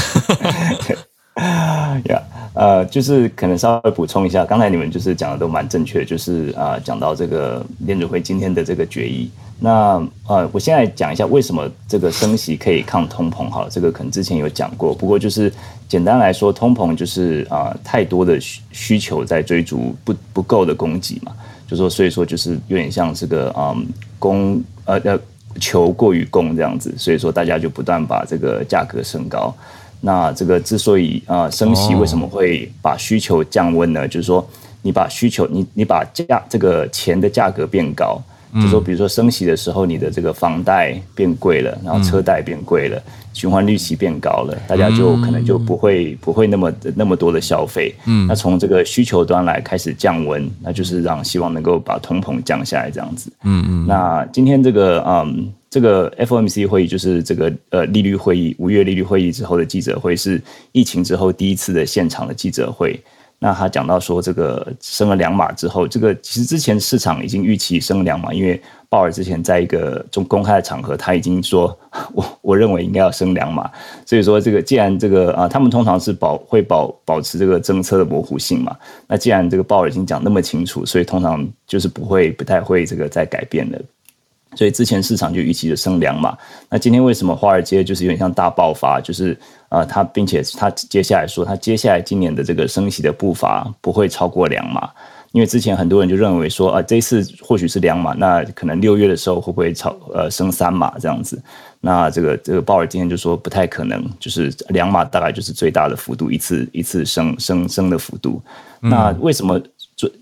[2.05, 2.21] 呀，
[2.53, 9.29] 呃，就是可能稍微补充一下，刚才你们就是讲的都蛮正确，就是啊，讲到这个联储会今天的这个决议。
[9.59, 13.49] 那呃，我现在讲一下为什么这个升息可以抗通膨。
[13.49, 15.51] 好，这个可能之前有讲过，不过就是
[15.87, 21.31] 简单来说，通膨就是啊，太多的需需求在追逐不不够的供给嘛，
[21.67, 23.87] 就说所以说就是有点像这个嗯
[24.19, 25.19] 供呃呃
[25.57, 29.53] 求过于供这样子，所以说大家就不断把这个价格升高。
[29.99, 34.07] 那这个之所以啊升息为什么会把需求降温呢？
[34.07, 34.47] 就是说
[34.81, 38.21] 你把需求你你把价这个钱的价格变高。
[38.53, 43.01] 就说，比如说升息的时候，你的这个房贷变贵了，然后车贷变贵了，
[43.33, 47.93] 循环利息变高了，大家就可能就不会不会那么那么多的消费。
[48.05, 53.31] 嗯，那从这个需求端来开始降温，那就是让希望能够把通膨降下来这样子。
[53.43, 53.85] 嗯嗯。
[53.85, 62.99] 那今天这个嗯这个 FOMC 会议就是这个呃利率会议五月利率会议之后的记者会是疫情之后第一次的现场的记者会。
[63.39, 71.77] 那他讲到说，这个升了两码之后，这个其实之前市场已经预期升两码，因为鲍尔之前在一个中公开的场合，他已经说，
[72.13, 73.69] 我我认为应该要升两码。
[74.07, 78.75] 所以说，这个既然这个啊，他们通常是保会保保持这个政策的模糊性嘛。
[79.07, 83.79] 那既然这个鲍尔已经讲那么清楚，所以通常就是不会不太会这个再改变的。
[84.57, 86.35] 所以之前市场就预期的升两码。
[86.67, 88.99] 那今天为什么华尔街就是有点像大爆发？
[88.99, 89.37] 就是
[89.69, 94.89] 呃，他并且他接下来说，他接下来今年的这个升息的步伐不会超过两码，
[95.31, 101.39] 因为之前很多人就认为说，啊，这次或许是两码，那可能六月的时候会不会超呃升三码这样子？
[101.79, 108.41] 那这个这个鲍尔今天就说不太可能，就是两码大概就是最大的幅度，一次一次升升升的幅度。
[108.79, 109.61] 那为什么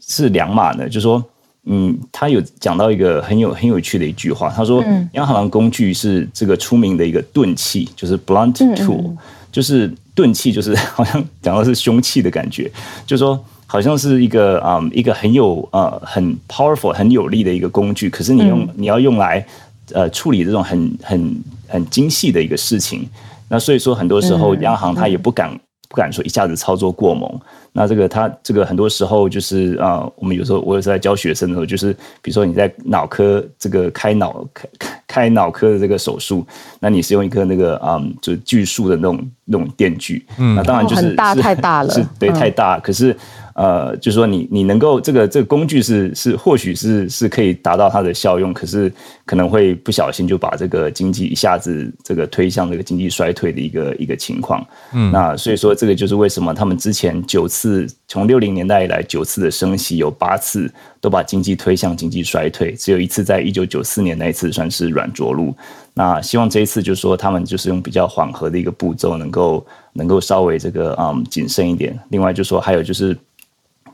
[0.01, 0.89] 是两码呢？
[0.89, 1.23] 就说。
[1.65, 9.11] 嗯，他有讲到一个很有很有趣的一句话，他说，央行的工具是这个出名的一个钝器，就是 blunt tool，
[9.51, 12.71] 就是钝器，就是好像讲的是凶器的感觉，
[13.05, 19.45] 就说好像是一个啊一个很有呃很 powerful 很有力的一个工具，可是你用你要用来
[19.91, 23.09] 呃处理这种很很很精细的一个事情，
[23.49, 25.59] 那所以说很多时候央行它也不敢。
[25.87, 27.39] 不敢说一下子操作过猛，
[27.77, 34.69] 那这个他这个很多时候就是啊，我们有时候我有时候在教学生的时候，就是比如说你在脑科这个开脑开
[35.05, 36.47] 开脑科的这个手术，
[36.79, 43.13] 那你是用一颗那个啊，就锯树的那种那种电锯，嗯，那当然就是大太大了，是对太大，可是。
[43.55, 48.91] 呃，就是说你你能够这个这个工具是是或许是是可以达到它的效用，可是
[49.25, 54.65] 可能会不小心就把这个经济一下子这个推向这个经济衰退的一个一个情况。
[54.91, 65.55] 嗯，那所以说这个就是为什么他们之前九次从六零年代以来九次的升息有八次都把经济推向经济衰退，只有一次在一九九四年那一次算是软着陆。
[65.93, 71.97] 那希望这一次就是说他们就是用比较缓和的一个步骤，能够能够稍微这个嗯谨慎一点。
[72.09, 73.17] 另外就说还有就是。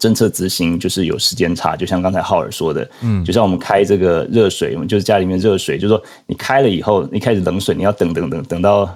[0.01, 8.89] 政策执行就是有时间差，就像刚才浩尔说的，嗯，就像我们开这个热水，我们就是家里面热水，就是说你开了以后，一开始冷水，你要等等等等到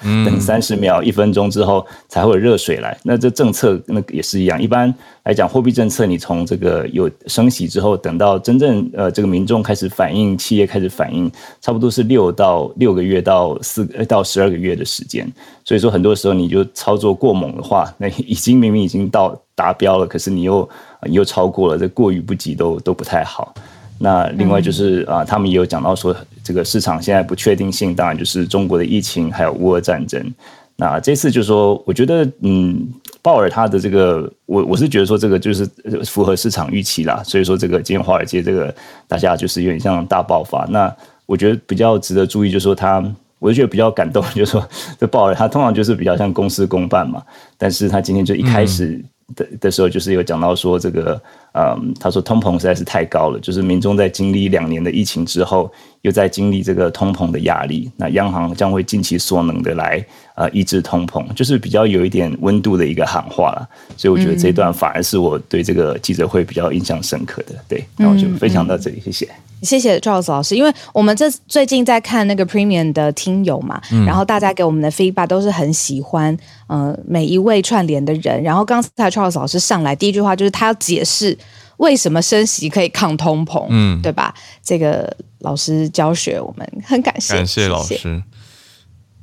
[0.00, 2.98] 等三十秒、一分钟之后才会有热水来。
[3.04, 4.92] 那这政策那也是一样，一般
[5.22, 15.32] 来讲，货币政策你从这个有升息之后，等到真正呃这个民众开始反应，企业开始反应，差不多是六到六个月到四到十二个月的时间。
[15.64, 19.40] 所以说，很多时候你就操作过猛的话，那已经明明已经到。
[19.58, 20.68] 达标了，可是你又
[21.08, 23.52] 你又超过了，这过于不及都都不太好。
[23.98, 30.32] 那另外就是啊，他们也有讲到说，这个市场现在不确定性，当然就是中国的疫情还有乌俄战争。
[30.76, 32.86] 那这次就说，我觉得嗯，
[33.20, 35.68] 鲍尔他的这个，我我是觉得说这个就是
[36.06, 37.20] 符合市场预期啦。
[37.24, 38.72] 所以说这个今天华尔街这个
[39.08, 40.64] 大家就是有点像大爆发。
[40.70, 40.94] 那
[41.26, 43.02] 我觉得比较值得注意，就是说他，
[43.40, 44.64] 我就觉得比较感动，就是说
[45.00, 47.20] 这鲍尔他通常就是比较像公事公办嘛，
[47.56, 49.04] 但是他今天就一开始。
[49.34, 51.20] 的的时候，就是有讲到说这个，
[51.58, 55.68] 嗯，他说通膨实在是太高了，就是民众在经历两年的疫情之后，
[56.02, 60.04] 又在经历这个通膨的压力，那央行将会尽其所能的来
[60.36, 63.68] 呃抑制通膨，就是比较有一点温度的一个喊话了。
[63.96, 67.54] 所以我觉得这段反而是我对这个记者会比较印象深刻的。
[67.66, 69.28] 对，那我就分享到这里，谢谢。
[69.60, 78.40] 谢谢 Charles 老师，因为我们这最近在看那个 Premium 的听友嘛，然后大家给我们的 feedback 都是很喜欢，呃，每一位串联的人。
[78.44, 81.36] 然后刚才 Charles 老师上来第一句话就是他要解释
[81.78, 84.34] 为什么升息可以抗通膨，嗯，对吧？
[84.62, 88.22] 这个老师教学我们很感谢，感谢老师。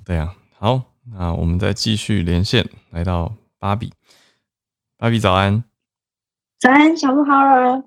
[0.04, 0.82] 对啊，好，
[1.13, 3.94] 那我们再继续连线，来到芭比，
[4.98, 5.63] 芭比早安，
[6.60, 7.84] 早安，小鹿好了。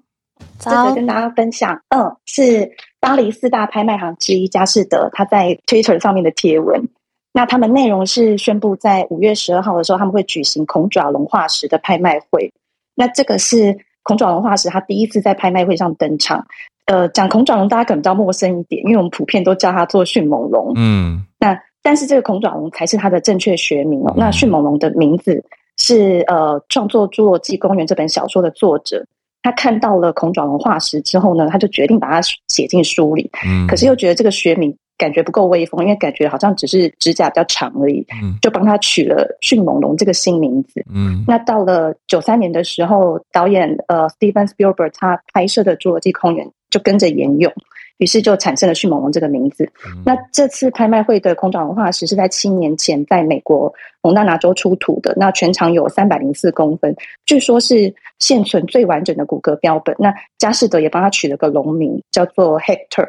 [0.61, 6.89] 这个跟大家分享，嗯，是巴黎四大拍卖行之一佳士得，他在 Twitter 上面的贴文。
[7.33, 12.53] 那他们内容是宣布在五月十二号的时候，他们会举行孔爪龙化石的拍卖会。
[12.95, 16.47] 那这个是孔爪龙化石，它第一次在拍卖会上登场。
[16.87, 20.73] 呃，讲孔爪龙，大家可能比较陌生一点，因为我们普遍都叫它做迅猛龙。
[20.77, 24.15] 嗯，那但是这个孔爪龙才是它的正确学名哦。
[24.17, 25.45] 那迅猛龙的名字
[25.77, 29.05] 是呃，创作《侏罗纪公园》这本小说的作者。
[29.41, 33.31] 他看到了孔爪龙化石之后呢，他就决定把它写进书里。
[33.47, 38.05] 嗯，可是又觉得这个学名感觉不够威风，因为感觉好像只是指甲比较长而已。
[38.21, 40.85] 嗯，就帮他取了迅猛龙这个新名字。
[40.93, 47.51] 嗯，那到了九三年的时候，导演呃 Steven Spielberg 他拍摄的《侏罗纪公园》就跟着沿用。
[47.99, 49.69] 于是就产生了迅猛龙这个名字。
[50.07, 56.95] 那这次拍卖会的空爪文化石是在七年前在美国蒙大拿州出土的，那全长有三百零四公分，
[57.27, 59.97] 据说是现存最完整的骨骼标本。
[59.99, 63.09] 那佳士得也帮他取了个龙名，叫做 Hector。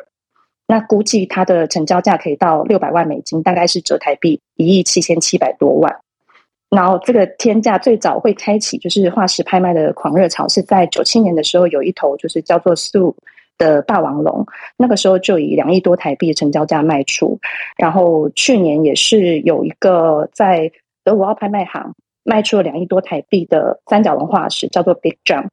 [0.69, 5.99] 那估计它的成交价可以到六百万美金，大概是折台币一亿七千七百多万。
[6.69, 13.15] 然后这个天价最早会开启就是化石拍卖的狂热潮，是在九七年的时候，有一头就是叫做 Sue。
[13.57, 14.45] 的霸王龙，
[14.77, 17.37] 那个时候就以两亿多台币的成交价卖出。
[17.77, 20.71] 然后去年也是有一个在
[21.03, 25.49] 德国奥拍卖行卖出了两亿多台币的三角龙化石，叫做 Big John。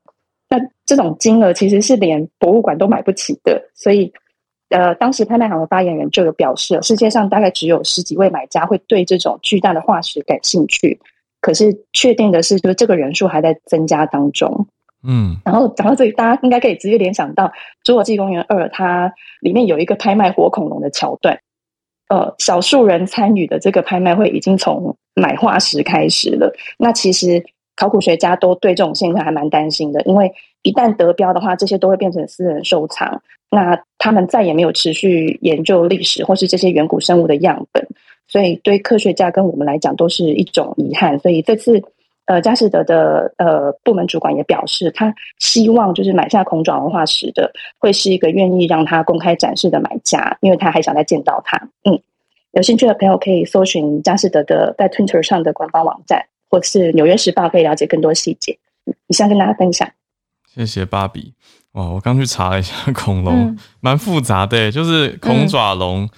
[0.49, 4.13] 那这种金额其实是连博物馆都买不起的，所以
[4.71, 11.01] 呃，当时拍卖行的发言人就有表示，世界上大概只有十几位买家会对这种巨大的化石感兴趣。
[11.41, 14.67] 可是确定的是，就是这个人数还在增加当中。
[15.07, 17.45] 嗯，然后讲到这里，大家应该可以直接联想到
[17.85, 21.39] 《侏罗纪公园二》，它里面有一个拍卖活恐龙的桥段。
[22.09, 26.53] 呃，少数人参与的这个拍卖会已经从买化石开始了。
[26.79, 27.45] 那其实
[27.77, 30.33] 考古学家都对这种现象还蛮担心的，因为
[30.67, 37.87] 一旦得标的话，这些都会变成私人收藏，那他们再也没有持续研究历史或是这些远古生物的样本，
[38.27, 41.19] 所以对科学家跟我们来讲都是一种遗憾。
[41.19, 41.83] 所以这次。
[42.29, 47.49] 呃，佳士得的呃部门主管也表示，他希望就是买下孔爪文化石的
[47.79, 51.57] 会是一个愿意让他公开展示的买家，因为他还想再见到他。
[51.85, 51.97] 嗯，
[52.51, 58.59] 有兴趣的朋友可以搜寻佳士得的在 Twitter 上的官方网站，或是《纽约时报》可以了解更多细节。
[59.07, 59.89] 以上跟大家分享。
[60.57, 61.35] 谢谢芭比。
[61.73, 66.09] 哇，我刚去查了一下恐龙，蛮复杂的，就是恐爪龙，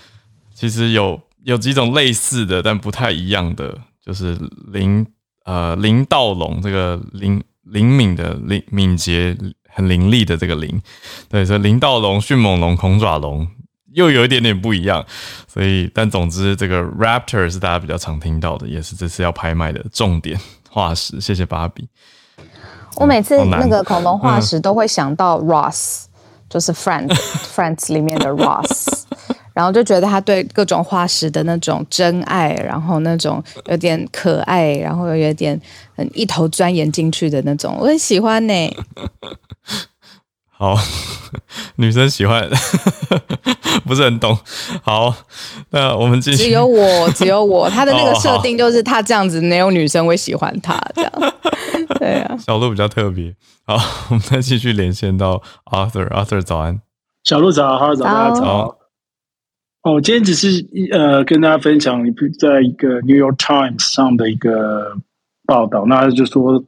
[0.54, 4.38] 其实有有几种类似的，但不太一样的，就是
[4.72, 5.04] 灵
[5.44, 9.36] 呃灵盗龙，这个灵灵敏的灵敏捷
[9.68, 10.80] 很伶俐的这个灵，
[11.28, 13.44] 对，所以灵盗龙、迅猛龙、恐爪龙
[13.94, 15.04] 又有一点点不一样，
[15.48, 20.38] 所以但总之这个 raptor 是大家比较常听到的，也是这次要拍卖的重点
[20.70, 21.20] 化石。
[21.20, 21.88] 谢谢芭比。
[23.00, 26.04] 我每次那个恐龙化石都会想到 Ross，
[26.48, 27.14] 就是 Friends
[27.54, 29.04] Friends 里面的 Ross，
[29.54, 35.60] 然后就觉得他对各种化石的那种真爱，然后那种有点可爱，然后又有点
[35.96, 38.76] 很一头钻研进去的那种，我很喜欢呢。
[40.58, 40.76] 好，
[41.76, 42.50] 女生喜欢，
[43.86, 44.36] 不是很懂。
[44.82, 45.14] 好，
[45.70, 46.44] 那我们继续。
[46.44, 51.12] 只有我，只有我， 他的那个设定就是他这样子，没有女生会喜欢他这样。
[52.00, 53.32] 对啊，小鹿比较特别。
[53.66, 53.76] 好，
[54.10, 56.08] 我们再继续连线到 Arthur。
[56.08, 56.80] Arthur 早安，
[57.22, 58.78] 小鹿早，哈喽，早，大家早。
[59.84, 64.96] 哦，今天只是呃跟大家分享一在一个 New York Times 上的一个
[65.46, 66.64] 报道，那就说。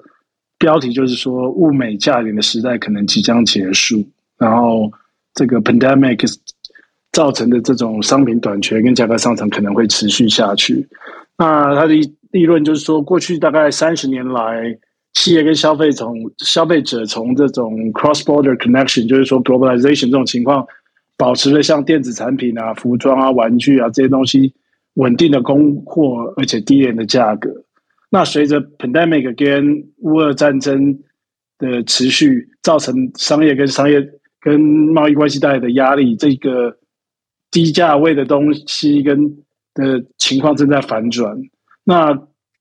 [0.61, 4.07] 标题就是说，物美价廉的时代可能即将结束，
[4.37, 4.93] 然后
[5.33, 6.37] 这个 pandemic
[7.13, 10.87] 造成的这种商品短缺跟价格上涨可能会持续下去。
[11.39, 11.95] 那他的
[12.31, 14.79] 立论就是说，过去大概三十年来，
[15.15, 20.67] 企业跟消费从消费者从这种 cross border connection，就是说 globalization 这种情况，
[21.17, 24.53] 保持了像电子产品啊、服装啊、玩具啊这些东西
[24.95, 27.51] 稳定的供货，而且低廉的价格。
[28.13, 30.99] 那随着 pandemic 跟乌俄战争
[31.59, 34.05] 的持续，造成商业跟商业
[34.41, 36.77] 跟贸易关系带来的压力，这个
[37.53, 39.37] 低价位的东西跟
[39.75, 41.39] 的情况正在反转。
[41.85, 42.13] 那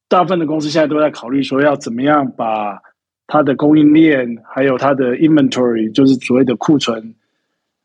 [0.07, 2.77] 大部分的公司现在都在考虑说，要怎么样把
[3.25, 7.15] 它的供应链还有它的 inventory，就是所谓的库存，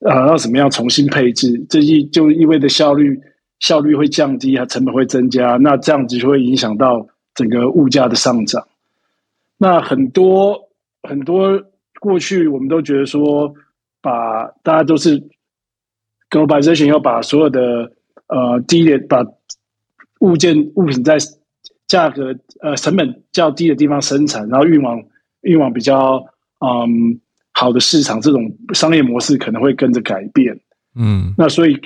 [0.01, 1.65] 呃，要怎么样重新配置？
[1.71, 3.19] 这意就意味着效率
[3.61, 5.57] 效率会降低，它成本会增加。
[5.57, 7.07] 那这样子就会影响到。
[7.35, 8.69] 整个物价的上涨，
[9.57, 10.69] 那很多
[11.03, 11.63] 很多
[11.99, 13.53] 过去我们都觉得说，
[14.01, 15.21] 把大家都是
[16.31, 17.93] globalization 要把所有的
[18.29, 19.25] 呃低廉把
[20.21, 21.17] 物件物品在
[21.87, 25.03] 价格呃成本较低的地方生产，然后运往
[25.41, 26.25] 运往比较
[26.61, 27.21] 嗯
[27.53, 30.61] 好的市场，这种商业模式可能会跟着改变。
[30.95, 31.77] 嗯，那所以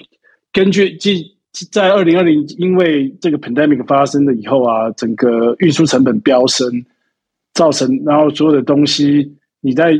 [0.52, 1.37] 根据即。
[1.70, 6.70] 在二零二零，因为这个 pandemic 发生了以后啊，整个运输成本飙升，
[7.54, 9.92] 造成然后所有的东西，你在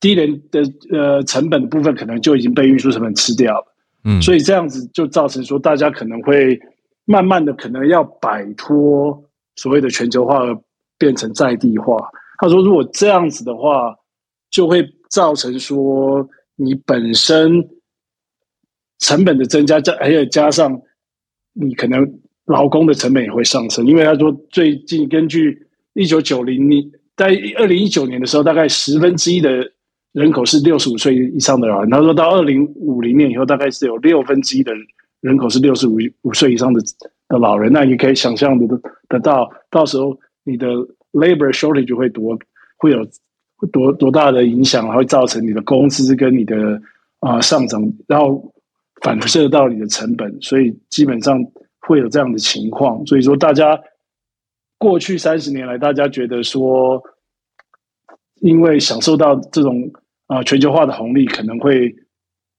[0.00, 0.60] 低廉的
[0.90, 3.66] 呃成本的部分，可能就已经被运输成本吃掉了。
[4.04, 6.60] 嗯，所以这样子就造成说，大家可能会
[7.04, 9.24] 慢慢的可能要摆脱
[9.56, 10.58] 所谓的全球化，而
[10.98, 11.96] 变成在地化。
[12.38, 13.94] 他说，如果这样子的话，
[14.50, 17.66] 就会造成说你本身。
[19.00, 20.80] 成本的增加，加还有加上
[21.52, 22.06] 你可能
[22.46, 26.84] 劳工的成本也会上升，因为他说最近根据一九九零年
[27.16, 27.26] 在
[27.56, 29.72] 二零一九年的时候，大概十分之一的
[30.12, 31.90] 人口是六十五岁以上的老人。
[31.90, 34.72] 他说到二零五零年以后，大概是有六分之一的
[35.20, 36.80] 人口是六十五五岁以上的
[37.28, 37.72] 的老人。
[37.72, 38.66] 那你可以想象的
[39.08, 40.66] 得到，到时候你的
[41.12, 42.38] labor shortage 会多
[42.76, 43.06] 会有
[43.72, 46.80] 多多大的影响，会造成你的工资跟你的
[47.20, 48.52] 啊上涨，然后。
[49.00, 51.38] 反射到你的成本，所以基本上
[51.80, 53.04] 会有这样的情况。
[53.06, 53.80] 所以说，大家
[54.78, 57.02] 过去三十年来，大家觉得说，
[58.40, 59.90] 因为享受到这种
[60.26, 61.94] 啊全球化的红利，可能会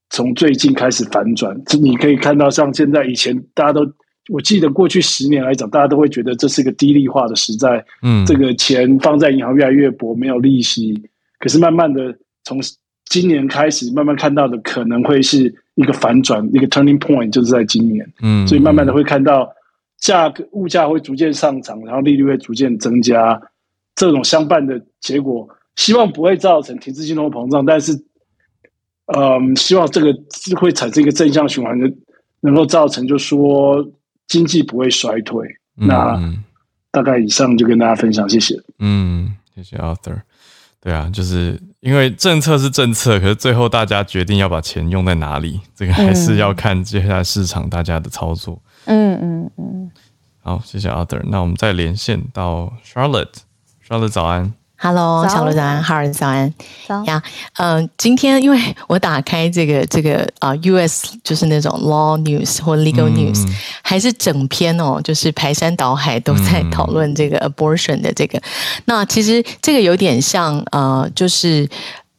[0.09, 1.59] 从最近开始反转。
[1.65, 3.81] 这你可以看到，像现在以前大家都，
[4.29, 7.85] 我记得过去十年来讲，大家都会觉得这是一个低利化的时代。
[8.01, 10.93] 嗯，这个钱放在银行越来越薄，没有利息。
[11.39, 12.59] 可是慢慢的从
[13.11, 15.53] 今年开始，慢慢看到的可能会是。
[15.75, 19.49] 一个反转，一个 turning point 就是在今年，嗯，所以慢慢的会看到
[19.97, 23.41] 价格物价会逐渐上涨，然后利率会逐渐增加，
[23.95, 25.47] 这种相伴的结果，
[25.77, 27.93] 希望不会造成停滞性通货膨胀，但是，
[29.17, 30.13] 嗯，希望这个
[30.59, 31.89] 会产生一个正向循环的，
[32.41, 33.89] 能够造成就说
[34.27, 35.47] 经济不会衰退。
[35.73, 36.19] 那
[36.91, 38.61] 大概以上就跟大家分享，谢谢。
[38.77, 40.19] 嗯，谢谢 Arthur。
[40.81, 48.61] 对啊，就是因为政策是政策，可是最后大家决定要把钱用在哪里，这个还是要看接下来市场大家的操作。
[48.85, 49.91] 嗯嗯嗯。
[50.43, 51.21] 好，谢谢 Other。
[51.25, 54.53] 那我们再连线到 Charlotte，Charlotte 早安。
[54.83, 56.51] Hello，小鹿早安，哈尔早安。
[56.87, 57.21] 早呀，
[57.57, 63.47] 嗯，今天因为我打开这个 这个啊，US 就是那种 Law News 或 Legal News，
[63.83, 68.41] 还是整篇哦，就是排山倒海都在讨论这个 abortion 的这个。
[68.85, 71.69] 那其实这个有点像呃，就是。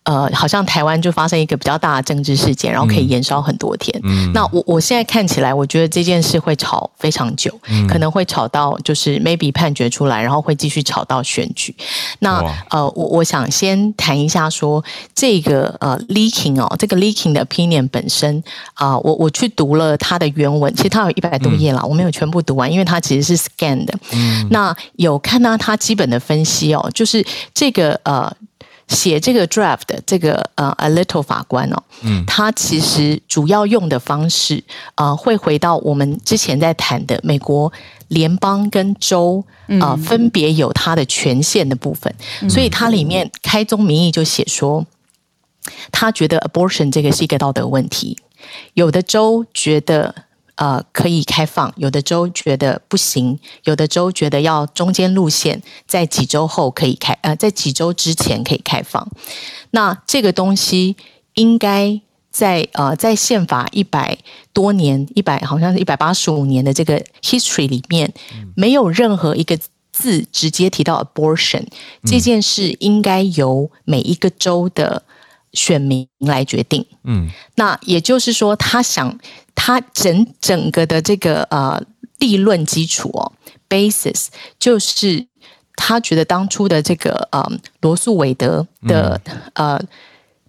[0.04, 3.96] 呃，好像台湾就发生一个比较大的政治事件，然后可以延烧很多天。
[4.34, 7.56] 那我我现在看起来，我觉得这件事会吵非常久，
[7.88, 11.74] 可能会吵到就是 maybe 判决出来，然后会继续吵到选举。
[12.18, 14.82] 那呃，我我想先谈一下说
[15.14, 18.42] 这个呃 leaking 哦，这个 leaking 的 opinion 本身
[18.74, 23.94] 啊，我我去读了它的原文，其实它有一百多页了，我没有全部读完，因为它其实是 scan 的。
[24.50, 27.24] 那有看到它基本的分析哦，就是
[27.54, 28.34] 这个呃。
[28.88, 34.62] 写这个 draft 的这个呃 a little 法官哦，嗯，他其实主要用的方式
[34.94, 37.72] 啊，会回到我们之前在谈的美国
[38.08, 39.44] 联邦跟州
[39.80, 42.14] 啊，分别有它的权限的部分，
[42.50, 44.84] 所以它里面开宗明义就写说，
[45.90, 48.18] 他觉得 abortion 这个是一个道德问题，
[48.74, 50.14] 有的州觉得。
[50.56, 59.08] 呃，可以开放，有的州觉得不行，有的州觉得要中间路线，在几周后可以开，呃，在几周之前可以开放。
[59.70, 60.96] 那这个东西
[61.34, 62.00] 应该
[62.30, 64.18] 在呃，在宪法一百
[64.52, 68.12] 多年，一百好像是一百八十五年的这个 history 里面，
[68.54, 69.58] 没有任何一个
[69.90, 71.66] 字直接提到 abortion
[72.04, 75.02] 这件事，应该由每一个州的。
[75.52, 79.18] 选民来决定，嗯，那也就是说，他想
[79.54, 81.82] 他整整个的这个呃
[82.18, 83.32] 立论基础哦
[83.68, 84.28] ，basis
[84.58, 85.26] 就是
[85.76, 87.46] 他觉得当初的这个呃
[87.82, 89.20] 罗素韦德的
[89.52, 89.78] 呃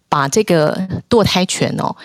[0.07, 1.95] 把这个堕胎权哦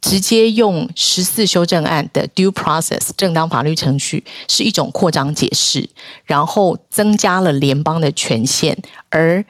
[0.00, 5.90] 直接用十四修正案的 due process 正当法律程序是一种扩张解释，
[6.24, 8.78] 然后增加了联邦的权限，
[9.08, 9.44] 而。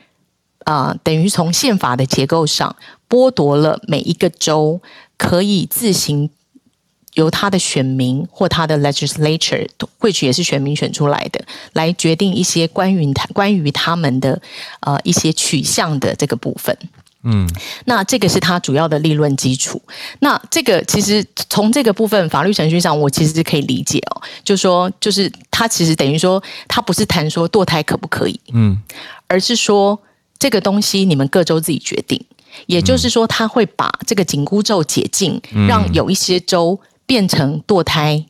[0.64, 2.76] 啊，等于从宪法的结构上
[3.08, 4.80] 剥夺了每一个州
[5.16, 6.30] 可以自行
[7.14, 14.40] 由他的选民或他的 legislature，或许也是选民选出来的，来决定一些关于他关于他们的
[14.80, 16.76] 呃一些取向的这个部分。
[17.24, 17.48] 嗯，
[17.86, 19.82] 那这个是他主要的立论基础。
[20.20, 28.78] 那这个其实从这个部分法律程序上，我其实是可以理解哦，就说就是他其实等于说他不是谈说堕胎可不可以，嗯，
[29.26, 30.00] 而是说。
[30.41, 32.24] 这个东西你们各州自己决定，
[32.66, 38.26] 也就是说，他会把这个紧箍咒解禁，让有一些州变成堕胎，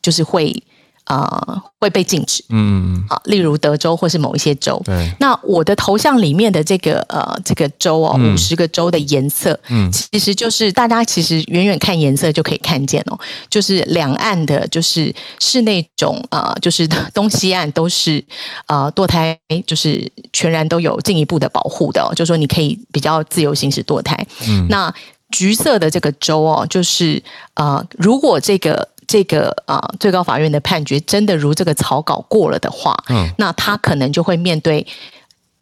[0.00, 0.62] 就是会。
[1.08, 2.44] 啊，会被禁止。
[2.50, 4.80] 嗯嗯好，例如德州或是某一些州。
[4.84, 5.10] 对。
[5.18, 18.22] 那我的头像里面的这个呃这个州哦，五十个州的颜色，嗯，其实就是大家其实远远看颜色就可以看见哦，就是两岸的，就是是那种呃，就是东西岸都是
[18.66, 24.14] 呃堕胎，就是全然都有进一步的保护的，就说你可以比较自由行使堕胎。
[24.46, 24.66] 嗯。
[24.68, 24.92] 那
[25.30, 27.22] 橘色的这个州哦，就是
[27.54, 28.86] 呃，如果这个。
[29.08, 34.86] 这个啊，最高法院的判决真的如这个草稿过了的话，嗯，那他可能就会面对。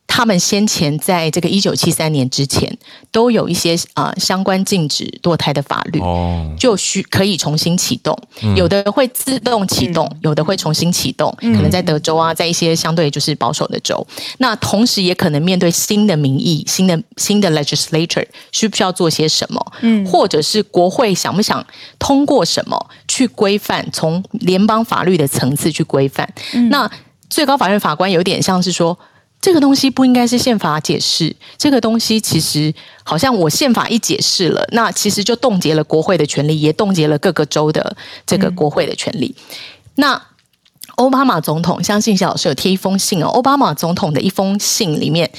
[0.06, 2.74] 他们先前在这个一九七三年之前，
[3.10, 6.00] 都有一些啊相关禁止堕胎的法律，
[6.58, 8.16] 就需可以重新启动。
[8.54, 11.30] 有的会自动启动，有的会重新启动。
[11.40, 14.06] 可能在德州啊，在一些相对就是保守的州，
[14.38, 19.72] 那同时也可能面对新的民意、新的新的 legislature 需不需要做些什么？
[19.80, 21.64] 嗯，或者是国会想不想
[21.98, 26.32] 通过什么去规范，从联邦法律的层次去规范？
[26.70, 26.90] 那
[27.28, 28.96] 最高法院法官有点像是说。
[29.40, 32.74] 这个东西不应该是宪法解释，这个东西其实
[33.04, 39.34] 好像我宪法一解释了，那其实就冻结了国会的权利，也冻结了各个州的这个国会的权利。
[39.94, 40.20] 那
[40.96, 45.30] 奥巴马总统，相信小老师有贴一封信哦，奥巴马总统的一封信里面。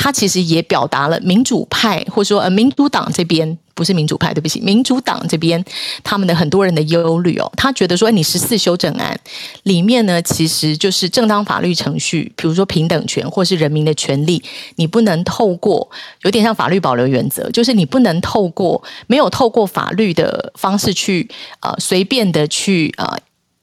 [0.00, 5.62] 他其实也表达了民主派，或者说呃民主党这边不是民主派，对不起，民主党这边
[6.04, 7.50] 他们的很多人的忧虑哦。
[7.56, 9.18] 他觉得说，你十四修正案
[9.64, 14.40] 里面呢，其实就是正当法律程序，比如说平等权或是人民的权利，
[14.76, 15.90] 你不能透过
[16.22, 21.28] 有点像法律保留原则，就是你不能透过没有透过法律的方式去
[21.58, 23.18] 呃随便的去呃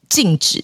[0.10, 0.62] 禁止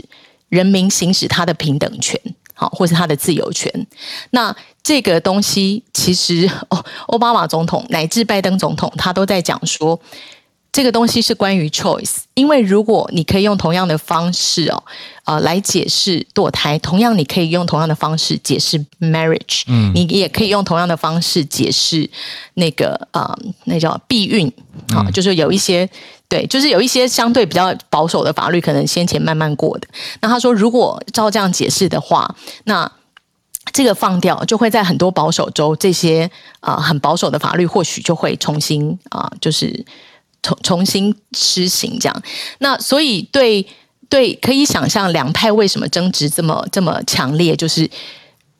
[0.49, 2.19] 人民行使他的平等权。
[2.61, 3.87] 好，或是他的自由权，
[4.29, 9.99] 那这个东西其实，哦，奥巴马总统乃至拜登总统，他都在讲说，
[10.71, 12.17] 这个东西是关于 choice。
[12.35, 14.83] 因为如果你可以用同样的方式哦，
[15.23, 22.07] 呃，来解释堕胎，同样你可以用同样的方式解释 marriage，嗯，你也可以用同样的方式解释
[22.53, 24.53] 那个呃，那叫避孕，
[24.93, 25.89] 好，就是有一些。
[26.31, 29.87] 对，就是有一些相对比较保守的法律，可能先前慢慢过的。
[30.21, 32.89] 那他说，如果照这样解释的话，那
[33.73, 39.85] 这个放掉，就会在很多保守州这些啊很保守的法律，或许就会重新啊，就是
[40.41, 42.23] 重重新施行这样。
[42.59, 43.67] 那所以对
[44.07, 47.89] 对，可以想象两派为什么争执这么这么强烈，就是。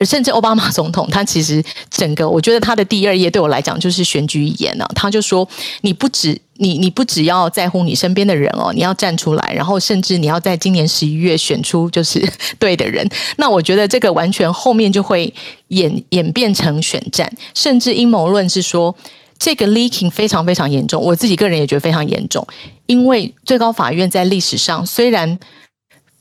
[0.06, 4.76] 甚至奥巴马总统，他其实整个，我觉得他的第二页对我来讲就是选举语言。
[4.96, 5.48] 他就说
[5.82, 12.28] ：“你不只你你不只要在乎你身边的人哦，你要站出来，然后甚至你要在今年十一月选出就是
[12.58, 15.32] 对的人。”那我觉得这个完全后面就会
[15.68, 18.96] 演演变成选战，甚至阴谋论是说
[19.38, 21.02] 这个 leaking 非常非常严重。
[21.02, 22.46] 我自己个人也觉得非常严重，
[22.88, 25.38] 因为最高法院在历史上虽然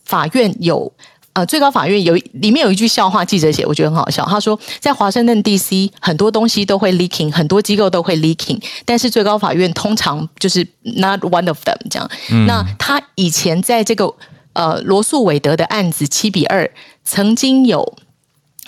[0.05, 0.93] 法院有。
[1.33, 4.27] 呃，最高法院有里面有一句笑话，记者写，我觉得很好笑。
[4.27, 5.93] 他说，在华盛顿 D.C.
[6.01, 12.11] 很多东西都会 leaking，很多机构都会 leaking，但是最高法院通常就是 not one of them 这样。
[12.47, 14.13] 那他以前在这个
[14.55, 16.69] 呃罗素韦德的案子七比二，
[17.05, 17.97] 曾经有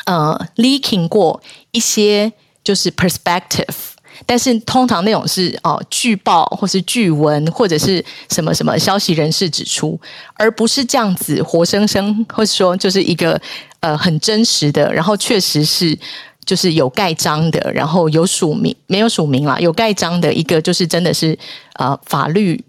[0.05, 1.43] 呃 leaking 过
[1.73, 2.33] 一些
[2.63, 3.92] 就是 perspective。
[4.27, 9.99] 但是通常那种是哦据报或是据闻或者是什么什么消息人士指出，
[10.35, 13.41] 而不是这样子活生生，或者说就是一个
[13.81, 15.99] 呃很真实的，然后确实是
[16.45, 21.39] 就是有盖章的，然后有署名没有署名啦，有盖章的一个就是真的是
[21.75, 22.63] 呃法律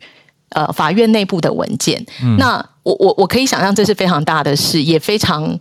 [0.50, 2.04] 呃法院内部的文件。
[2.38, 5.60] 那我我我可以想象这是非常大的事，也非常。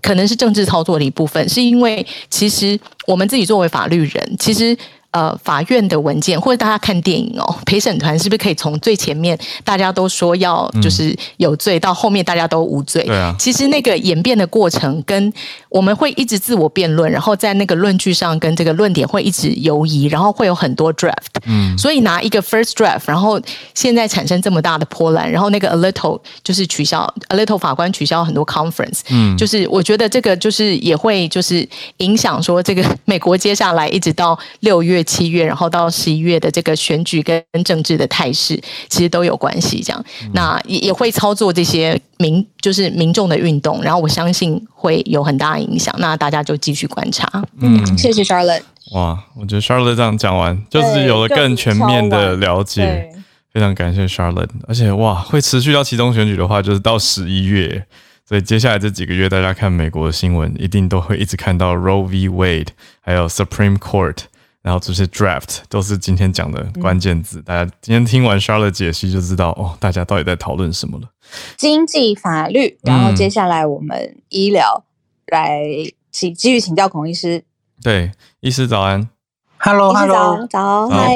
[0.00, 4.76] 可能是政治操作的一部分，是因为其实我们自己作为法律人，其实。
[5.12, 13.02] 呃，法院的文件，或者大家看电影哦，陪审团是不是可以从最前面大家都说要就是有罪，到后面大家都无罪？
[13.04, 13.36] 对啊。
[13.38, 15.30] 其实那个演变的过程，跟
[15.68, 21.31] 我们会一直自我辩论，然后在那个论据上跟这个论点会一直游移，然后会有很多 draft。
[21.44, 21.76] 嗯。
[21.76, 23.40] 所以拿一个 first draft，然后
[23.74, 29.00] 现在产生这么大的波澜，然后那个 a little 就是取消 a little 法官取消很多 conference。
[29.10, 29.36] 嗯。
[29.36, 31.68] 就是我觉得这个就是也会就是
[31.98, 35.02] 影响说这个美国接下来一直到六月。
[35.04, 39.82] 七月，然后到十一月的这个选举跟政治的态势，其实都有关系。
[39.82, 43.82] 这样，那也也会操作这些民，就是民众的运动。
[43.82, 45.94] 然后我相信会有很大影响。
[45.98, 47.28] 那大家就继续观察。
[47.60, 48.62] 嗯，谢谢 Charlotte。
[48.94, 53.10] 哇，我觉得 Charlotte 这样讲完，就是有了更全面的了解。
[53.52, 54.48] 非常感谢 Charlotte。
[54.66, 57.86] 而且哇，会持续到其中选举的话，就是到十一月。
[58.24, 62.28] 所以接下来这几个月，大家看美国的新闻，一定都会一直看到 Roe v.
[62.28, 62.68] Wade，
[63.00, 64.18] 还有 Supreme Court。
[64.62, 71.08] 然后这些 draft 都是今天讲的关键字，大家今天听完 Charlotte 解析就知道哦，大家到底在讨论什么了。
[71.56, 74.84] 经济法律，然后接下来我们医疗
[75.26, 75.64] 来
[76.12, 77.42] 请继续请教孔医师。
[77.82, 78.12] 对，
[78.42, 79.08] 医师早安
[79.56, 81.14] ，Hello，Hello，早，嗨。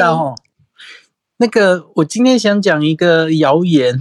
[1.39, 4.01] 那个，我今天想讲一个谣言，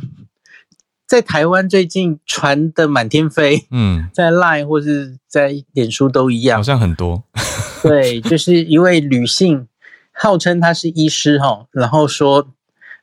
[1.08, 7.24] 在台湾最近传的满天飞，嗯， 在 Line 或是在脸书都一样，好像很多。
[7.82, 9.68] 对，就是一位女性，
[10.14, 12.50] 号称她是医师哈，然后说，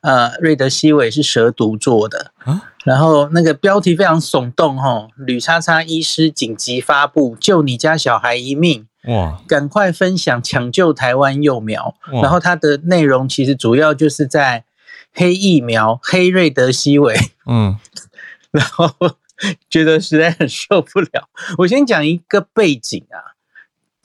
[0.03, 2.31] 呃，瑞德西韦是蛇毒做的。
[2.45, 14.63] 啊，然后那个标题非常耸动哈，吕叉叉医师紧急发布，救你家小孩一命哇，赶快分享抢救台湾幼苗，然后它的内容其实主要就是在
[15.13, 17.77] 黑疫苗，黑瑞德西韦，嗯，
[18.51, 18.89] 然后
[19.69, 21.29] 觉得实在很受不了，
[21.59, 23.35] 我先讲一个背景啊，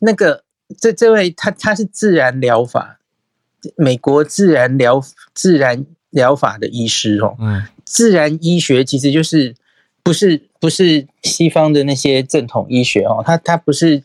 [0.00, 0.44] 那个。
[0.78, 2.98] 这这位他他是自然疗法，
[3.74, 9.54] 美国自然疗自然疗法的医师哦，嗯，自然医学其实就是
[10.02, 14.02] 不是不是西方的那些正统医学哦，他他不是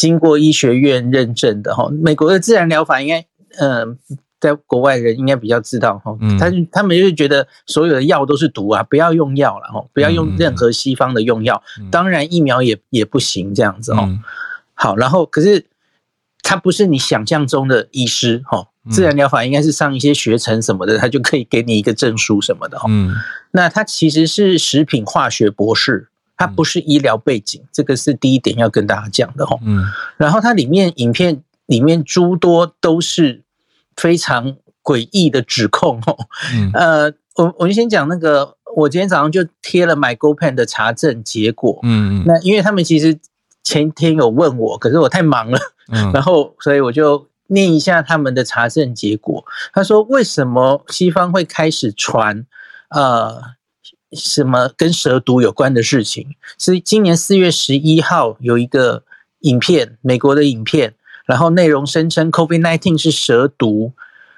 [0.00, 3.26] 经过医学院认证的哈，美国的自然疗法应该
[3.58, 3.98] 嗯，
[4.40, 14.08] 在国外人应该比较知道哈，他他们就是觉得所有的药都是毒啊，不要用药了哈，不要用任何西方的用药，当然疫苗也也不行这样子哦，
[14.72, 15.66] 好，然后可是。
[16.42, 22.86] 他不是你想象中的医师哈，自然疗法应该是上一些学程什么的，他就可以给你一个证书什么的哈。
[22.88, 23.14] 嗯，
[23.52, 26.08] 那他其实是食品化学博士，
[26.40, 29.58] 他不是医疗背景，这个是第一点要跟大家讲的哈。
[29.62, 29.84] 嗯，
[30.16, 33.42] 然后它里面影片里面诸多都是
[33.94, 36.16] 非常诡异的指控哦。
[36.54, 41.78] 嗯，呃，我我就先讲那个，我今天早上就贴了 My GoPen 的查证结果。
[41.82, 43.18] 嗯，那因为他们其实
[43.62, 45.58] 前天有问我，可是我太忙了。
[46.14, 49.44] 然后，所以我就念一下他们的查证结果。
[49.74, 52.46] 他说：“为什么西方会开始传
[52.88, 53.42] 呃
[54.12, 56.26] 什么跟蛇毒有关的事情？
[56.58, 59.04] 是今年四月十一号有一个
[59.40, 60.94] 影片，美国的影片，
[61.26, 63.92] 然后内容声称 COVID-19 是蛇毒，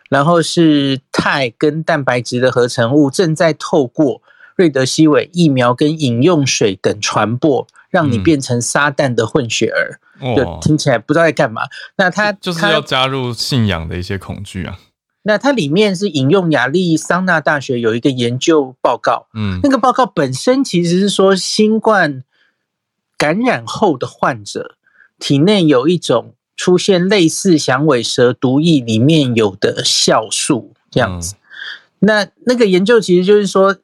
[0.08, 4.22] 然后是肽跟蛋白质的合成物正在透过
[4.56, 10.00] 瑞德西韦疫苗跟饮用水等传播。”让你变成撒旦的混血儿，
[10.34, 11.60] 就听起来不知道在干嘛。
[11.96, 14.78] 那他就是要加入信仰的一些恐惧啊。
[15.24, 22.24] 那它里面是引用亚利桑那大学有一个研究报告，嗯，那个报告本身其实是说新冠
[23.16, 24.74] 感染后的患者
[25.20, 31.36] 体内有一种出现类似响尾蛇毒液里面有的酵素这样子。
[32.00, 33.76] 那那个研究其实就是说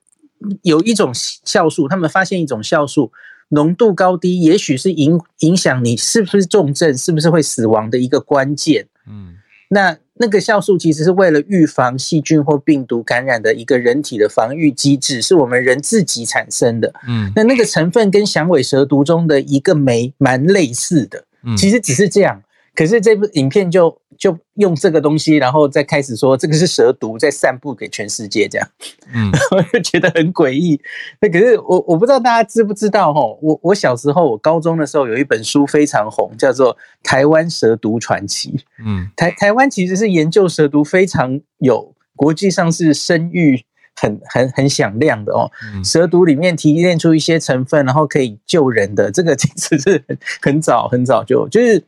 [0.62, 3.12] 有一种酵素，他们发现一种酵素
[3.50, 8.88] 浓度高低，也许是影影响你是不是重症、是不是会死亡的一个关键。
[9.06, 9.36] 嗯，
[9.68, 9.98] 那。
[10.18, 16.92] 那个酵素其实是为了预防细菌或病毒感染的一个人体的防御机制，是我们人自己产生的。
[17.08, 21.24] 嗯，那那个成分跟响尾蛇毒中的一个酶蛮类似的。
[21.44, 22.42] 嗯，其实只是这样。
[22.78, 28.68] 可是这部影片就就用这个东西，然后再开始说这个是蛇毒，在散布给全世界这样，
[29.12, 30.80] 嗯， 我就觉得很诡异。
[31.20, 36.72] 那可是我我不知道大家知不知道哈，我我小时候我高中的时候有一本书非常红，叫做
[37.02, 38.50] 《台湾蛇毒传奇》。
[38.86, 43.64] 嗯，台台湾其实是研究蛇毒非常有国际上是声誉
[43.96, 45.50] 很很很响亮的哦。
[45.82, 51.82] 蛇毒里面提炼出一些成分，然后可以救人的，这个其实是很很早很早就就是。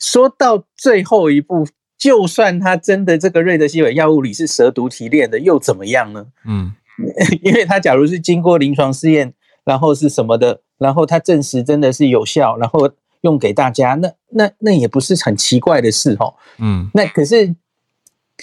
[0.00, 1.66] 说到最后一步，
[1.98, 6.26] 就算他真的这个瑞德西韦药物里是蛇毒提炼的，又怎么样呢？
[6.46, 6.72] 嗯，
[7.44, 12.90] 因为他假如是经过临床试验，然后是什么的，然后他证实真的是有效，然后
[13.20, 16.34] 用给大家，那那那也不是很奇怪的事哦。
[16.58, 17.54] 嗯，那可是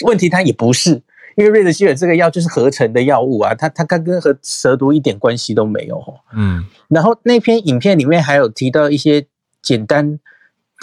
[0.01, 1.01] 问题，它也不是，
[1.35, 5.99] 因为瑞德西韦这个药就是合成的药物啊，它它它跟和蛇毒一点关系都没有。
[6.35, 9.25] 嗯，然后那篇影片里面还有提到一些
[9.63, 10.19] 简单。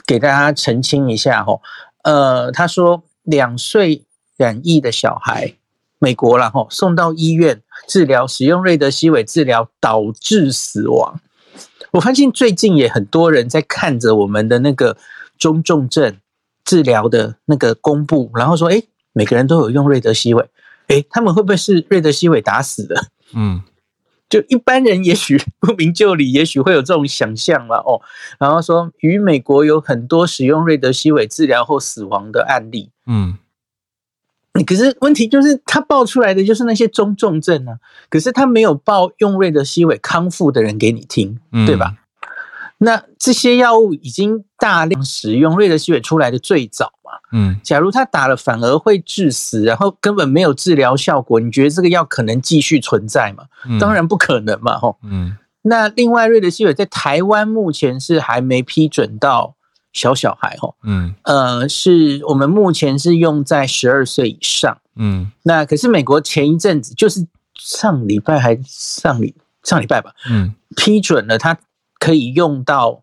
[0.07, 1.61] 给大家澄清一下哈，
[2.03, 4.05] 呃，他说两岁
[4.37, 5.55] 染疫的小孩，
[5.99, 11.21] 美国了哈，送到医院治疗，使用瑞德西韦治疗导致死亡。
[11.93, 14.97] 我发现最近也很多人在看着我们的那个
[15.39, 16.17] 中重症
[16.65, 18.83] 治疗的那个公布，然后说，哎，
[19.13, 20.45] 每个人都有用瑞德西韦，
[20.89, 23.07] 哎，他们会不会是瑞德西韦打死的？
[23.33, 23.63] 嗯。
[24.29, 28.01] 就一般人也许 不明就里，也许会有这种想象了哦。
[28.39, 32.91] 然后说，与美国有很多使用瑞德西韦治疗后死亡的案例。
[33.07, 33.37] 嗯，
[34.67, 41.97] 可是问题就是，他报出来的就是那些中重症啊，可是他没有报用瑞德西韦康复的人给你听，对吧？
[42.79, 53.45] 那这些药物已经大量使用，瑞德西韦出来的最早嘛，嗯，假如他打了反而会致死，然后根本没有治疗效果，你觉得这个药可能继续存在吗？
[53.81, 55.37] 当然不可能嘛，吼，嗯。
[55.63, 59.55] 那另外，瑞德西韦在台湾目前是还没批准到
[59.93, 65.33] 小小孩，吼，嗯，呃，是我们目前是用在十二岁以上，嗯。
[65.45, 71.59] 那可是美国前一阵子就是上礼拜还上礼上礼拜吧，嗯，批准了他。
[72.01, 73.01] 可以用到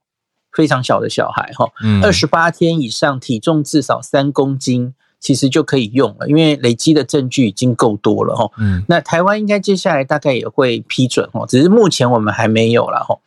[0.52, 1.72] 非常小的小孩哈，
[2.04, 8.50] 二十八天以上，体重至少三公斤，其实就可以用了，因为累积的证据已经够多了哈。
[8.58, 13.20] 嗯，那台湾应该接下来大概也会批准哦，只是目前我们还没有了哈。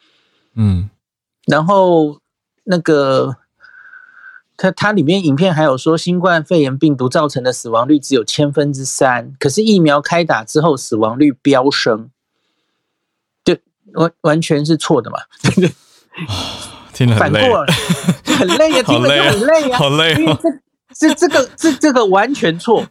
[0.54, 0.90] 嗯，
[1.46, 2.20] 然后
[2.64, 3.36] 那个
[4.56, 12.10] 它它里面影片还有说，新冠肺炎病毒造成的死亡率只有千分之三，可是疫苗开打之后死亡率飙升。
[13.92, 15.18] 完完全是错的嘛？
[16.94, 17.50] 听得很累，
[18.24, 20.14] 很累呀， 听得很累呀，好累。
[20.14, 20.36] 因为
[20.94, 22.86] 这这这个这这个完全错，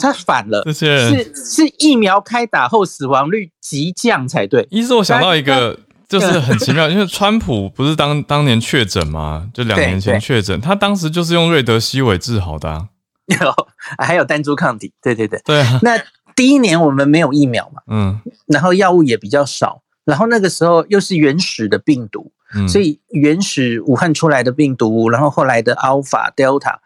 [0.00, 0.62] 他反了。
[0.64, 4.66] 这些是是疫苗开打后死亡率急降才对。
[4.70, 5.78] 意思我想到一个，
[6.08, 9.48] 就是很奇妙，因为川普不是当当年确诊吗？
[9.52, 12.88] 就两年前确诊，他当时就是用瑞德西韦治好的。
[13.30, 13.54] 有
[13.98, 15.64] 还有单株抗体，对对对对。
[15.82, 15.96] 那
[16.34, 17.82] 第一年我们没有疫苗嘛？
[17.86, 19.82] 嗯，然后药物也比较少。
[20.04, 22.32] 然后那个时候又是原始的病毒，
[22.68, 26.78] 所以原始武汉出来的病毒，然后后来的 Alpha、Delta，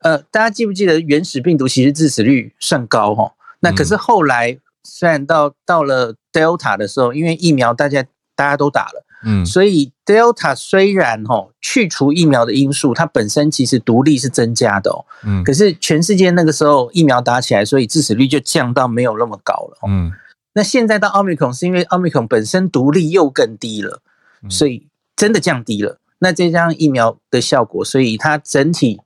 [0.00, 3.32] 呃，大家记不记得原始病毒其实致死率算高哈？
[3.60, 8.04] 那可是后来虽然到到了 Delta 的时候，因为疫苗大家
[8.34, 20.12] 大家都打了，嗯，所以 Delta 虽然哦去除疫苗的因素，它本身其实毒力是增加的哦，嗯，可是全世界那个时候疫苗打起来，所以致死率就降到没有那么高了，嗯。
[20.52, 24.02] 那现在到奥密克戎是因为奥密克戎本身毒力又更低了，
[24.48, 24.88] 所以
[25.20, 26.00] 真的降低了。
[26.20, 29.02] 那再加上疫苗的效果，所以它整体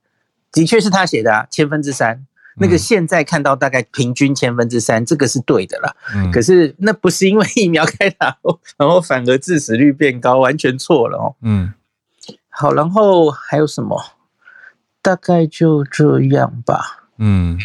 [0.49, 2.25] 的确是他写的啊，千分之三。
[2.55, 5.93] 那个现在看到大概平均千分之三，这个是对的啦。
[6.31, 11.35] 可是那不是因为疫苗开打后，然后反而致死率变高，完全错了哦。
[11.41, 11.73] 嗯，
[12.47, 14.01] 好，然后还有什么？
[15.01, 17.09] 大概就这样吧。
[17.17, 17.59] 嗯。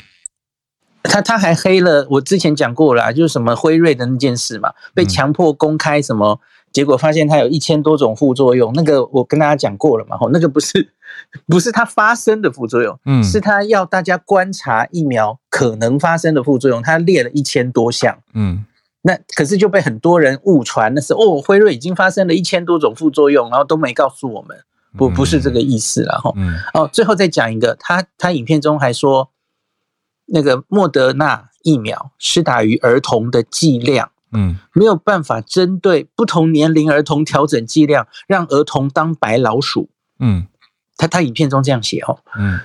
[1.02, 6.38] 他他还黑了，我之前讲过了，就是什么辉瑞的那件事嘛，被强迫公开什么，
[6.72, 10.92] 结果发现它有一千多种副作用，那个我跟大家讲过了嘛，吼，那个不是
[11.46, 18.64] 不是它发生的副作用，嗯，是它要大家观察疫苗可能发生的副作用，它列了一千多项，嗯，
[19.02, 24.56] 那可是就被很多人误传，那是哦，辉瑞已经发生了一千多种副作用，然后都没告诉我们，
[24.96, 26.34] 不不是这个意思了，吼，
[26.74, 29.30] 哦，最后再讲一个，他他影片中还说。
[30.32, 40.46] 那个莫德纳疫苗施打于儿童的剂量，嗯，没有办法针对不同年龄儿童调整剂量，让儿童当白老鼠，嗯，
[40.96, 42.60] 他他影片中这样写哦，嗯，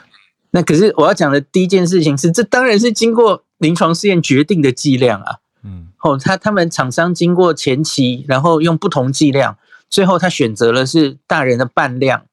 [0.52, 9.58] 那可是我要讲的第一件事情是，这当然是经过临床试验决定的剂量啊，嗯，哦，他他们厂商经过前期，然后用不同剂量，
[9.90, 12.26] 最后他选择了是大人的半量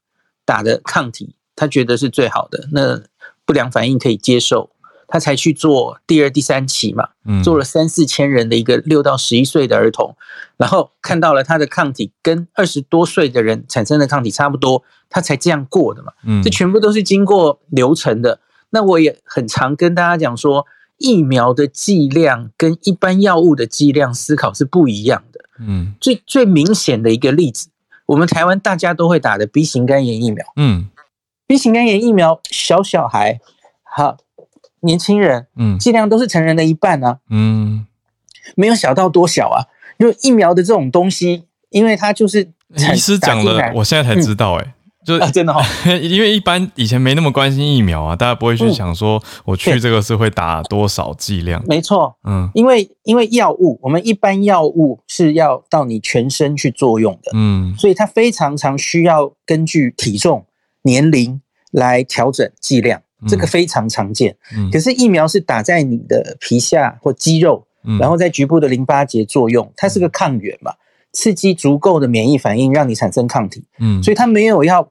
[0.45, 3.01] 打的抗体，他觉得是最好的，那
[3.47, 4.72] 不良反应可以接受。
[5.13, 7.07] 他才去做第二、第三期嘛，
[7.45, 10.17] 做了三四千人的一个六到十一岁的儿童，
[10.57, 16.15] 然后看到了他的抗体跟二十多岁的人产生的抗体差不多，他才这样过的嘛。
[16.25, 18.41] 嗯这全部都是经过流程的。
[18.71, 20.65] 那我也很常跟大家讲说，
[20.97, 25.45] 疫苗的剂量跟一般药物的剂量思考是不一样的。
[25.59, 27.69] 嗯，最最明显的一个例子，
[28.07, 30.47] 我们台湾大家都会打的 B 型肝炎疫苗。
[30.57, 30.89] 嗯
[31.47, 33.39] ，B 型肝炎疫苗，小小孩
[33.83, 34.17] 好。
[34.83, 37.87] 年轻人，嗯，剂量都是成人的一半呢，嗯，
[38.55, 39.67] 没有小到多小啊。
[39.99, 42.51] 因为疫苗的这种东西，因为它就是
[42.93, 44.75] 医师讲了，我现在才知道，哎，
[45.05, 45.63] 就真的哈，
[46.03, 60.47] 因为一般以前没那么关心疫苗啊，大家不会去想说我去这个是会打多少剂量，没错，嗯，因为因为药物，我们一般药物是要到你全身去作用的，嗯，所以它非常常需要根据体重、
[60.83, 63.03] 年龄来调整剂量。
[63.29, 64.37] 这个非常常见，
[64.73, 67.65] 可是疫苗是打在你的皮下或肌肉，
[68.01, 70.73] 然后在局部的淋巴结作用，它是个抗原嘛，
[71.13, 74.91] 刺激足够的免疫反应让你产生抗体，嗯，所以它没有要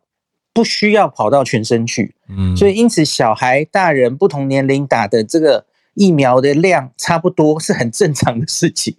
[0.53, 5.65] 不需要跑到全身去，嗯，所以因此小孩、大人不同年龄打的这个
[5.95, 8.95] 疫苗的量差不多是很正常的事情，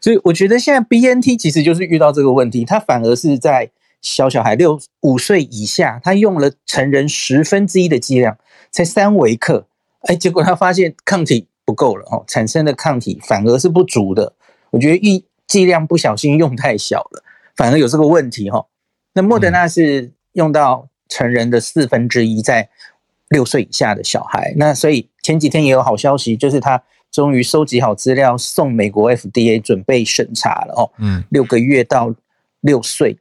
[0.00, 3.70] 所以我觉得现在 B N T 其实就是遇到这个问题，它反而是在
[4.02, 8.36] 小小孩六五岁以下，他用了成人十分之一的剂量。
[8.76, 9.66] 才三微克，
[10.02, 14.34] 哎，结果他发现抗体不够了哦，产生的抗体反而是不足的。
[14.68, 17.24] 我觉得一剂量不小心用太小了，
[17.56, 18.66] 反而有这个问题哈。
[19.14, 22.68] 那莫德纳是用到成人的四分之一，在
[23.30, 24.52] 六岁以下的小孩。
[24.58, 30.92] 那所以前几天也有好消息，就是他终于收集好资料，送美国 FDA 准备审查了哦。
[30.98, 32.14] 嗯，六个月到
[32.60, 33.16] 六岁，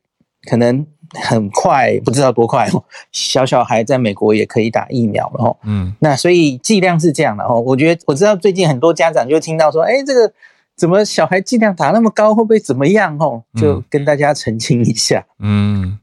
[0.49, 0.85] 可能。
[1.23, 2.83] 很快，不知道多快哦。
[3.11, 5.57] 小小孩在美国也可以打疫苗了哦。
[5.63, 7.59] 嗯，那所以剂量是这样的哦。
[7.59, 10.31] 我觉得我知道最近很多家长就听到说，哎，这个
[10.75, 13.17] 怎么小孩剂量打那么高，会不会怎么样？
[13.19, 15.25] 哦，就跟大家澄清一下。
[15.39, 15.97] 嗯，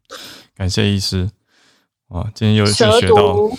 [0.56, 1.30] 感谢医师。
[2.08, 3.50] 哇，今天又学到，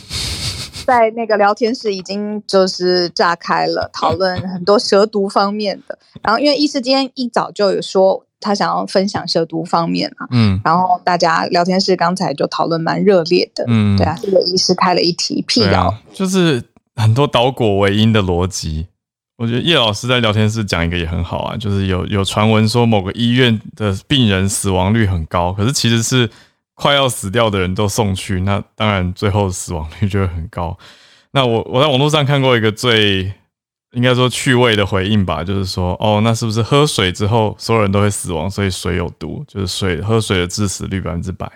[0.86, 5.98] 在那个聊天室已经就是炸开了，讨论很多蛇毒方面的。
[6.22, 8.26] 然后因为医师今天一早就有说。
[8.44, 16.62] 他想要分享蛇毒方面嘛，嗯，然后大家聊天室刚才就讨论蛮热烈的，嗯，对啊，这个医师开了一题辟谣，就是
[16.96, 18.86] 很多导果为因的逻辑。
[19.38, 26.30] 我觉得叶老师在聊天室讲一个也很好啊，就是有有传闻说某个医院的病人死亡率很高，可是其实是
[26.76, 30.78] 快要死掉的人都送去，那当然最后死亡率就会很高。
[31.32, 33.34] 那我我在网络上看过一个最。
[33.94, 41.50] 应该说趣味的回应吧，就是说，哦，那是不是喝水之后所有人都会死亡，所以水有毒，就是水喝水的致死率百分之百，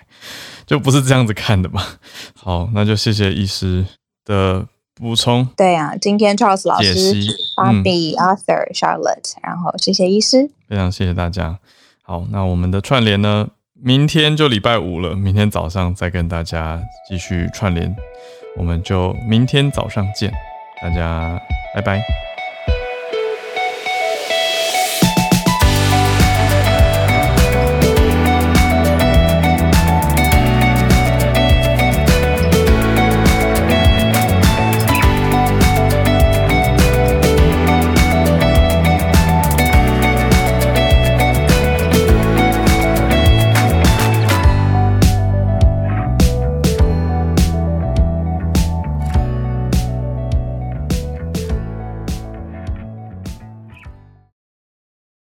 [0.65, 1.83] 就不是这样子看的吧？
[2.39, 3.83] 好，那就谢谢医师
[4.23, 5.47] 的补充。
[5.57, 7.13] 对啊，今天 Charles 老师、
[7.55, 11.57] Bobby、Arthur、Charlotte，然后谢谢医师，非常谢谢大家。
[12.03, 16.79] 好，那我们的串联呢，明天就礼拜五了，明天早上再跟大家
[17.09, 17.95] 继续串联，
[18.55, 20.31] 我们就明天早上见，
[20.81, 21.41] 大家
[21.73, 22.26] 拜拜。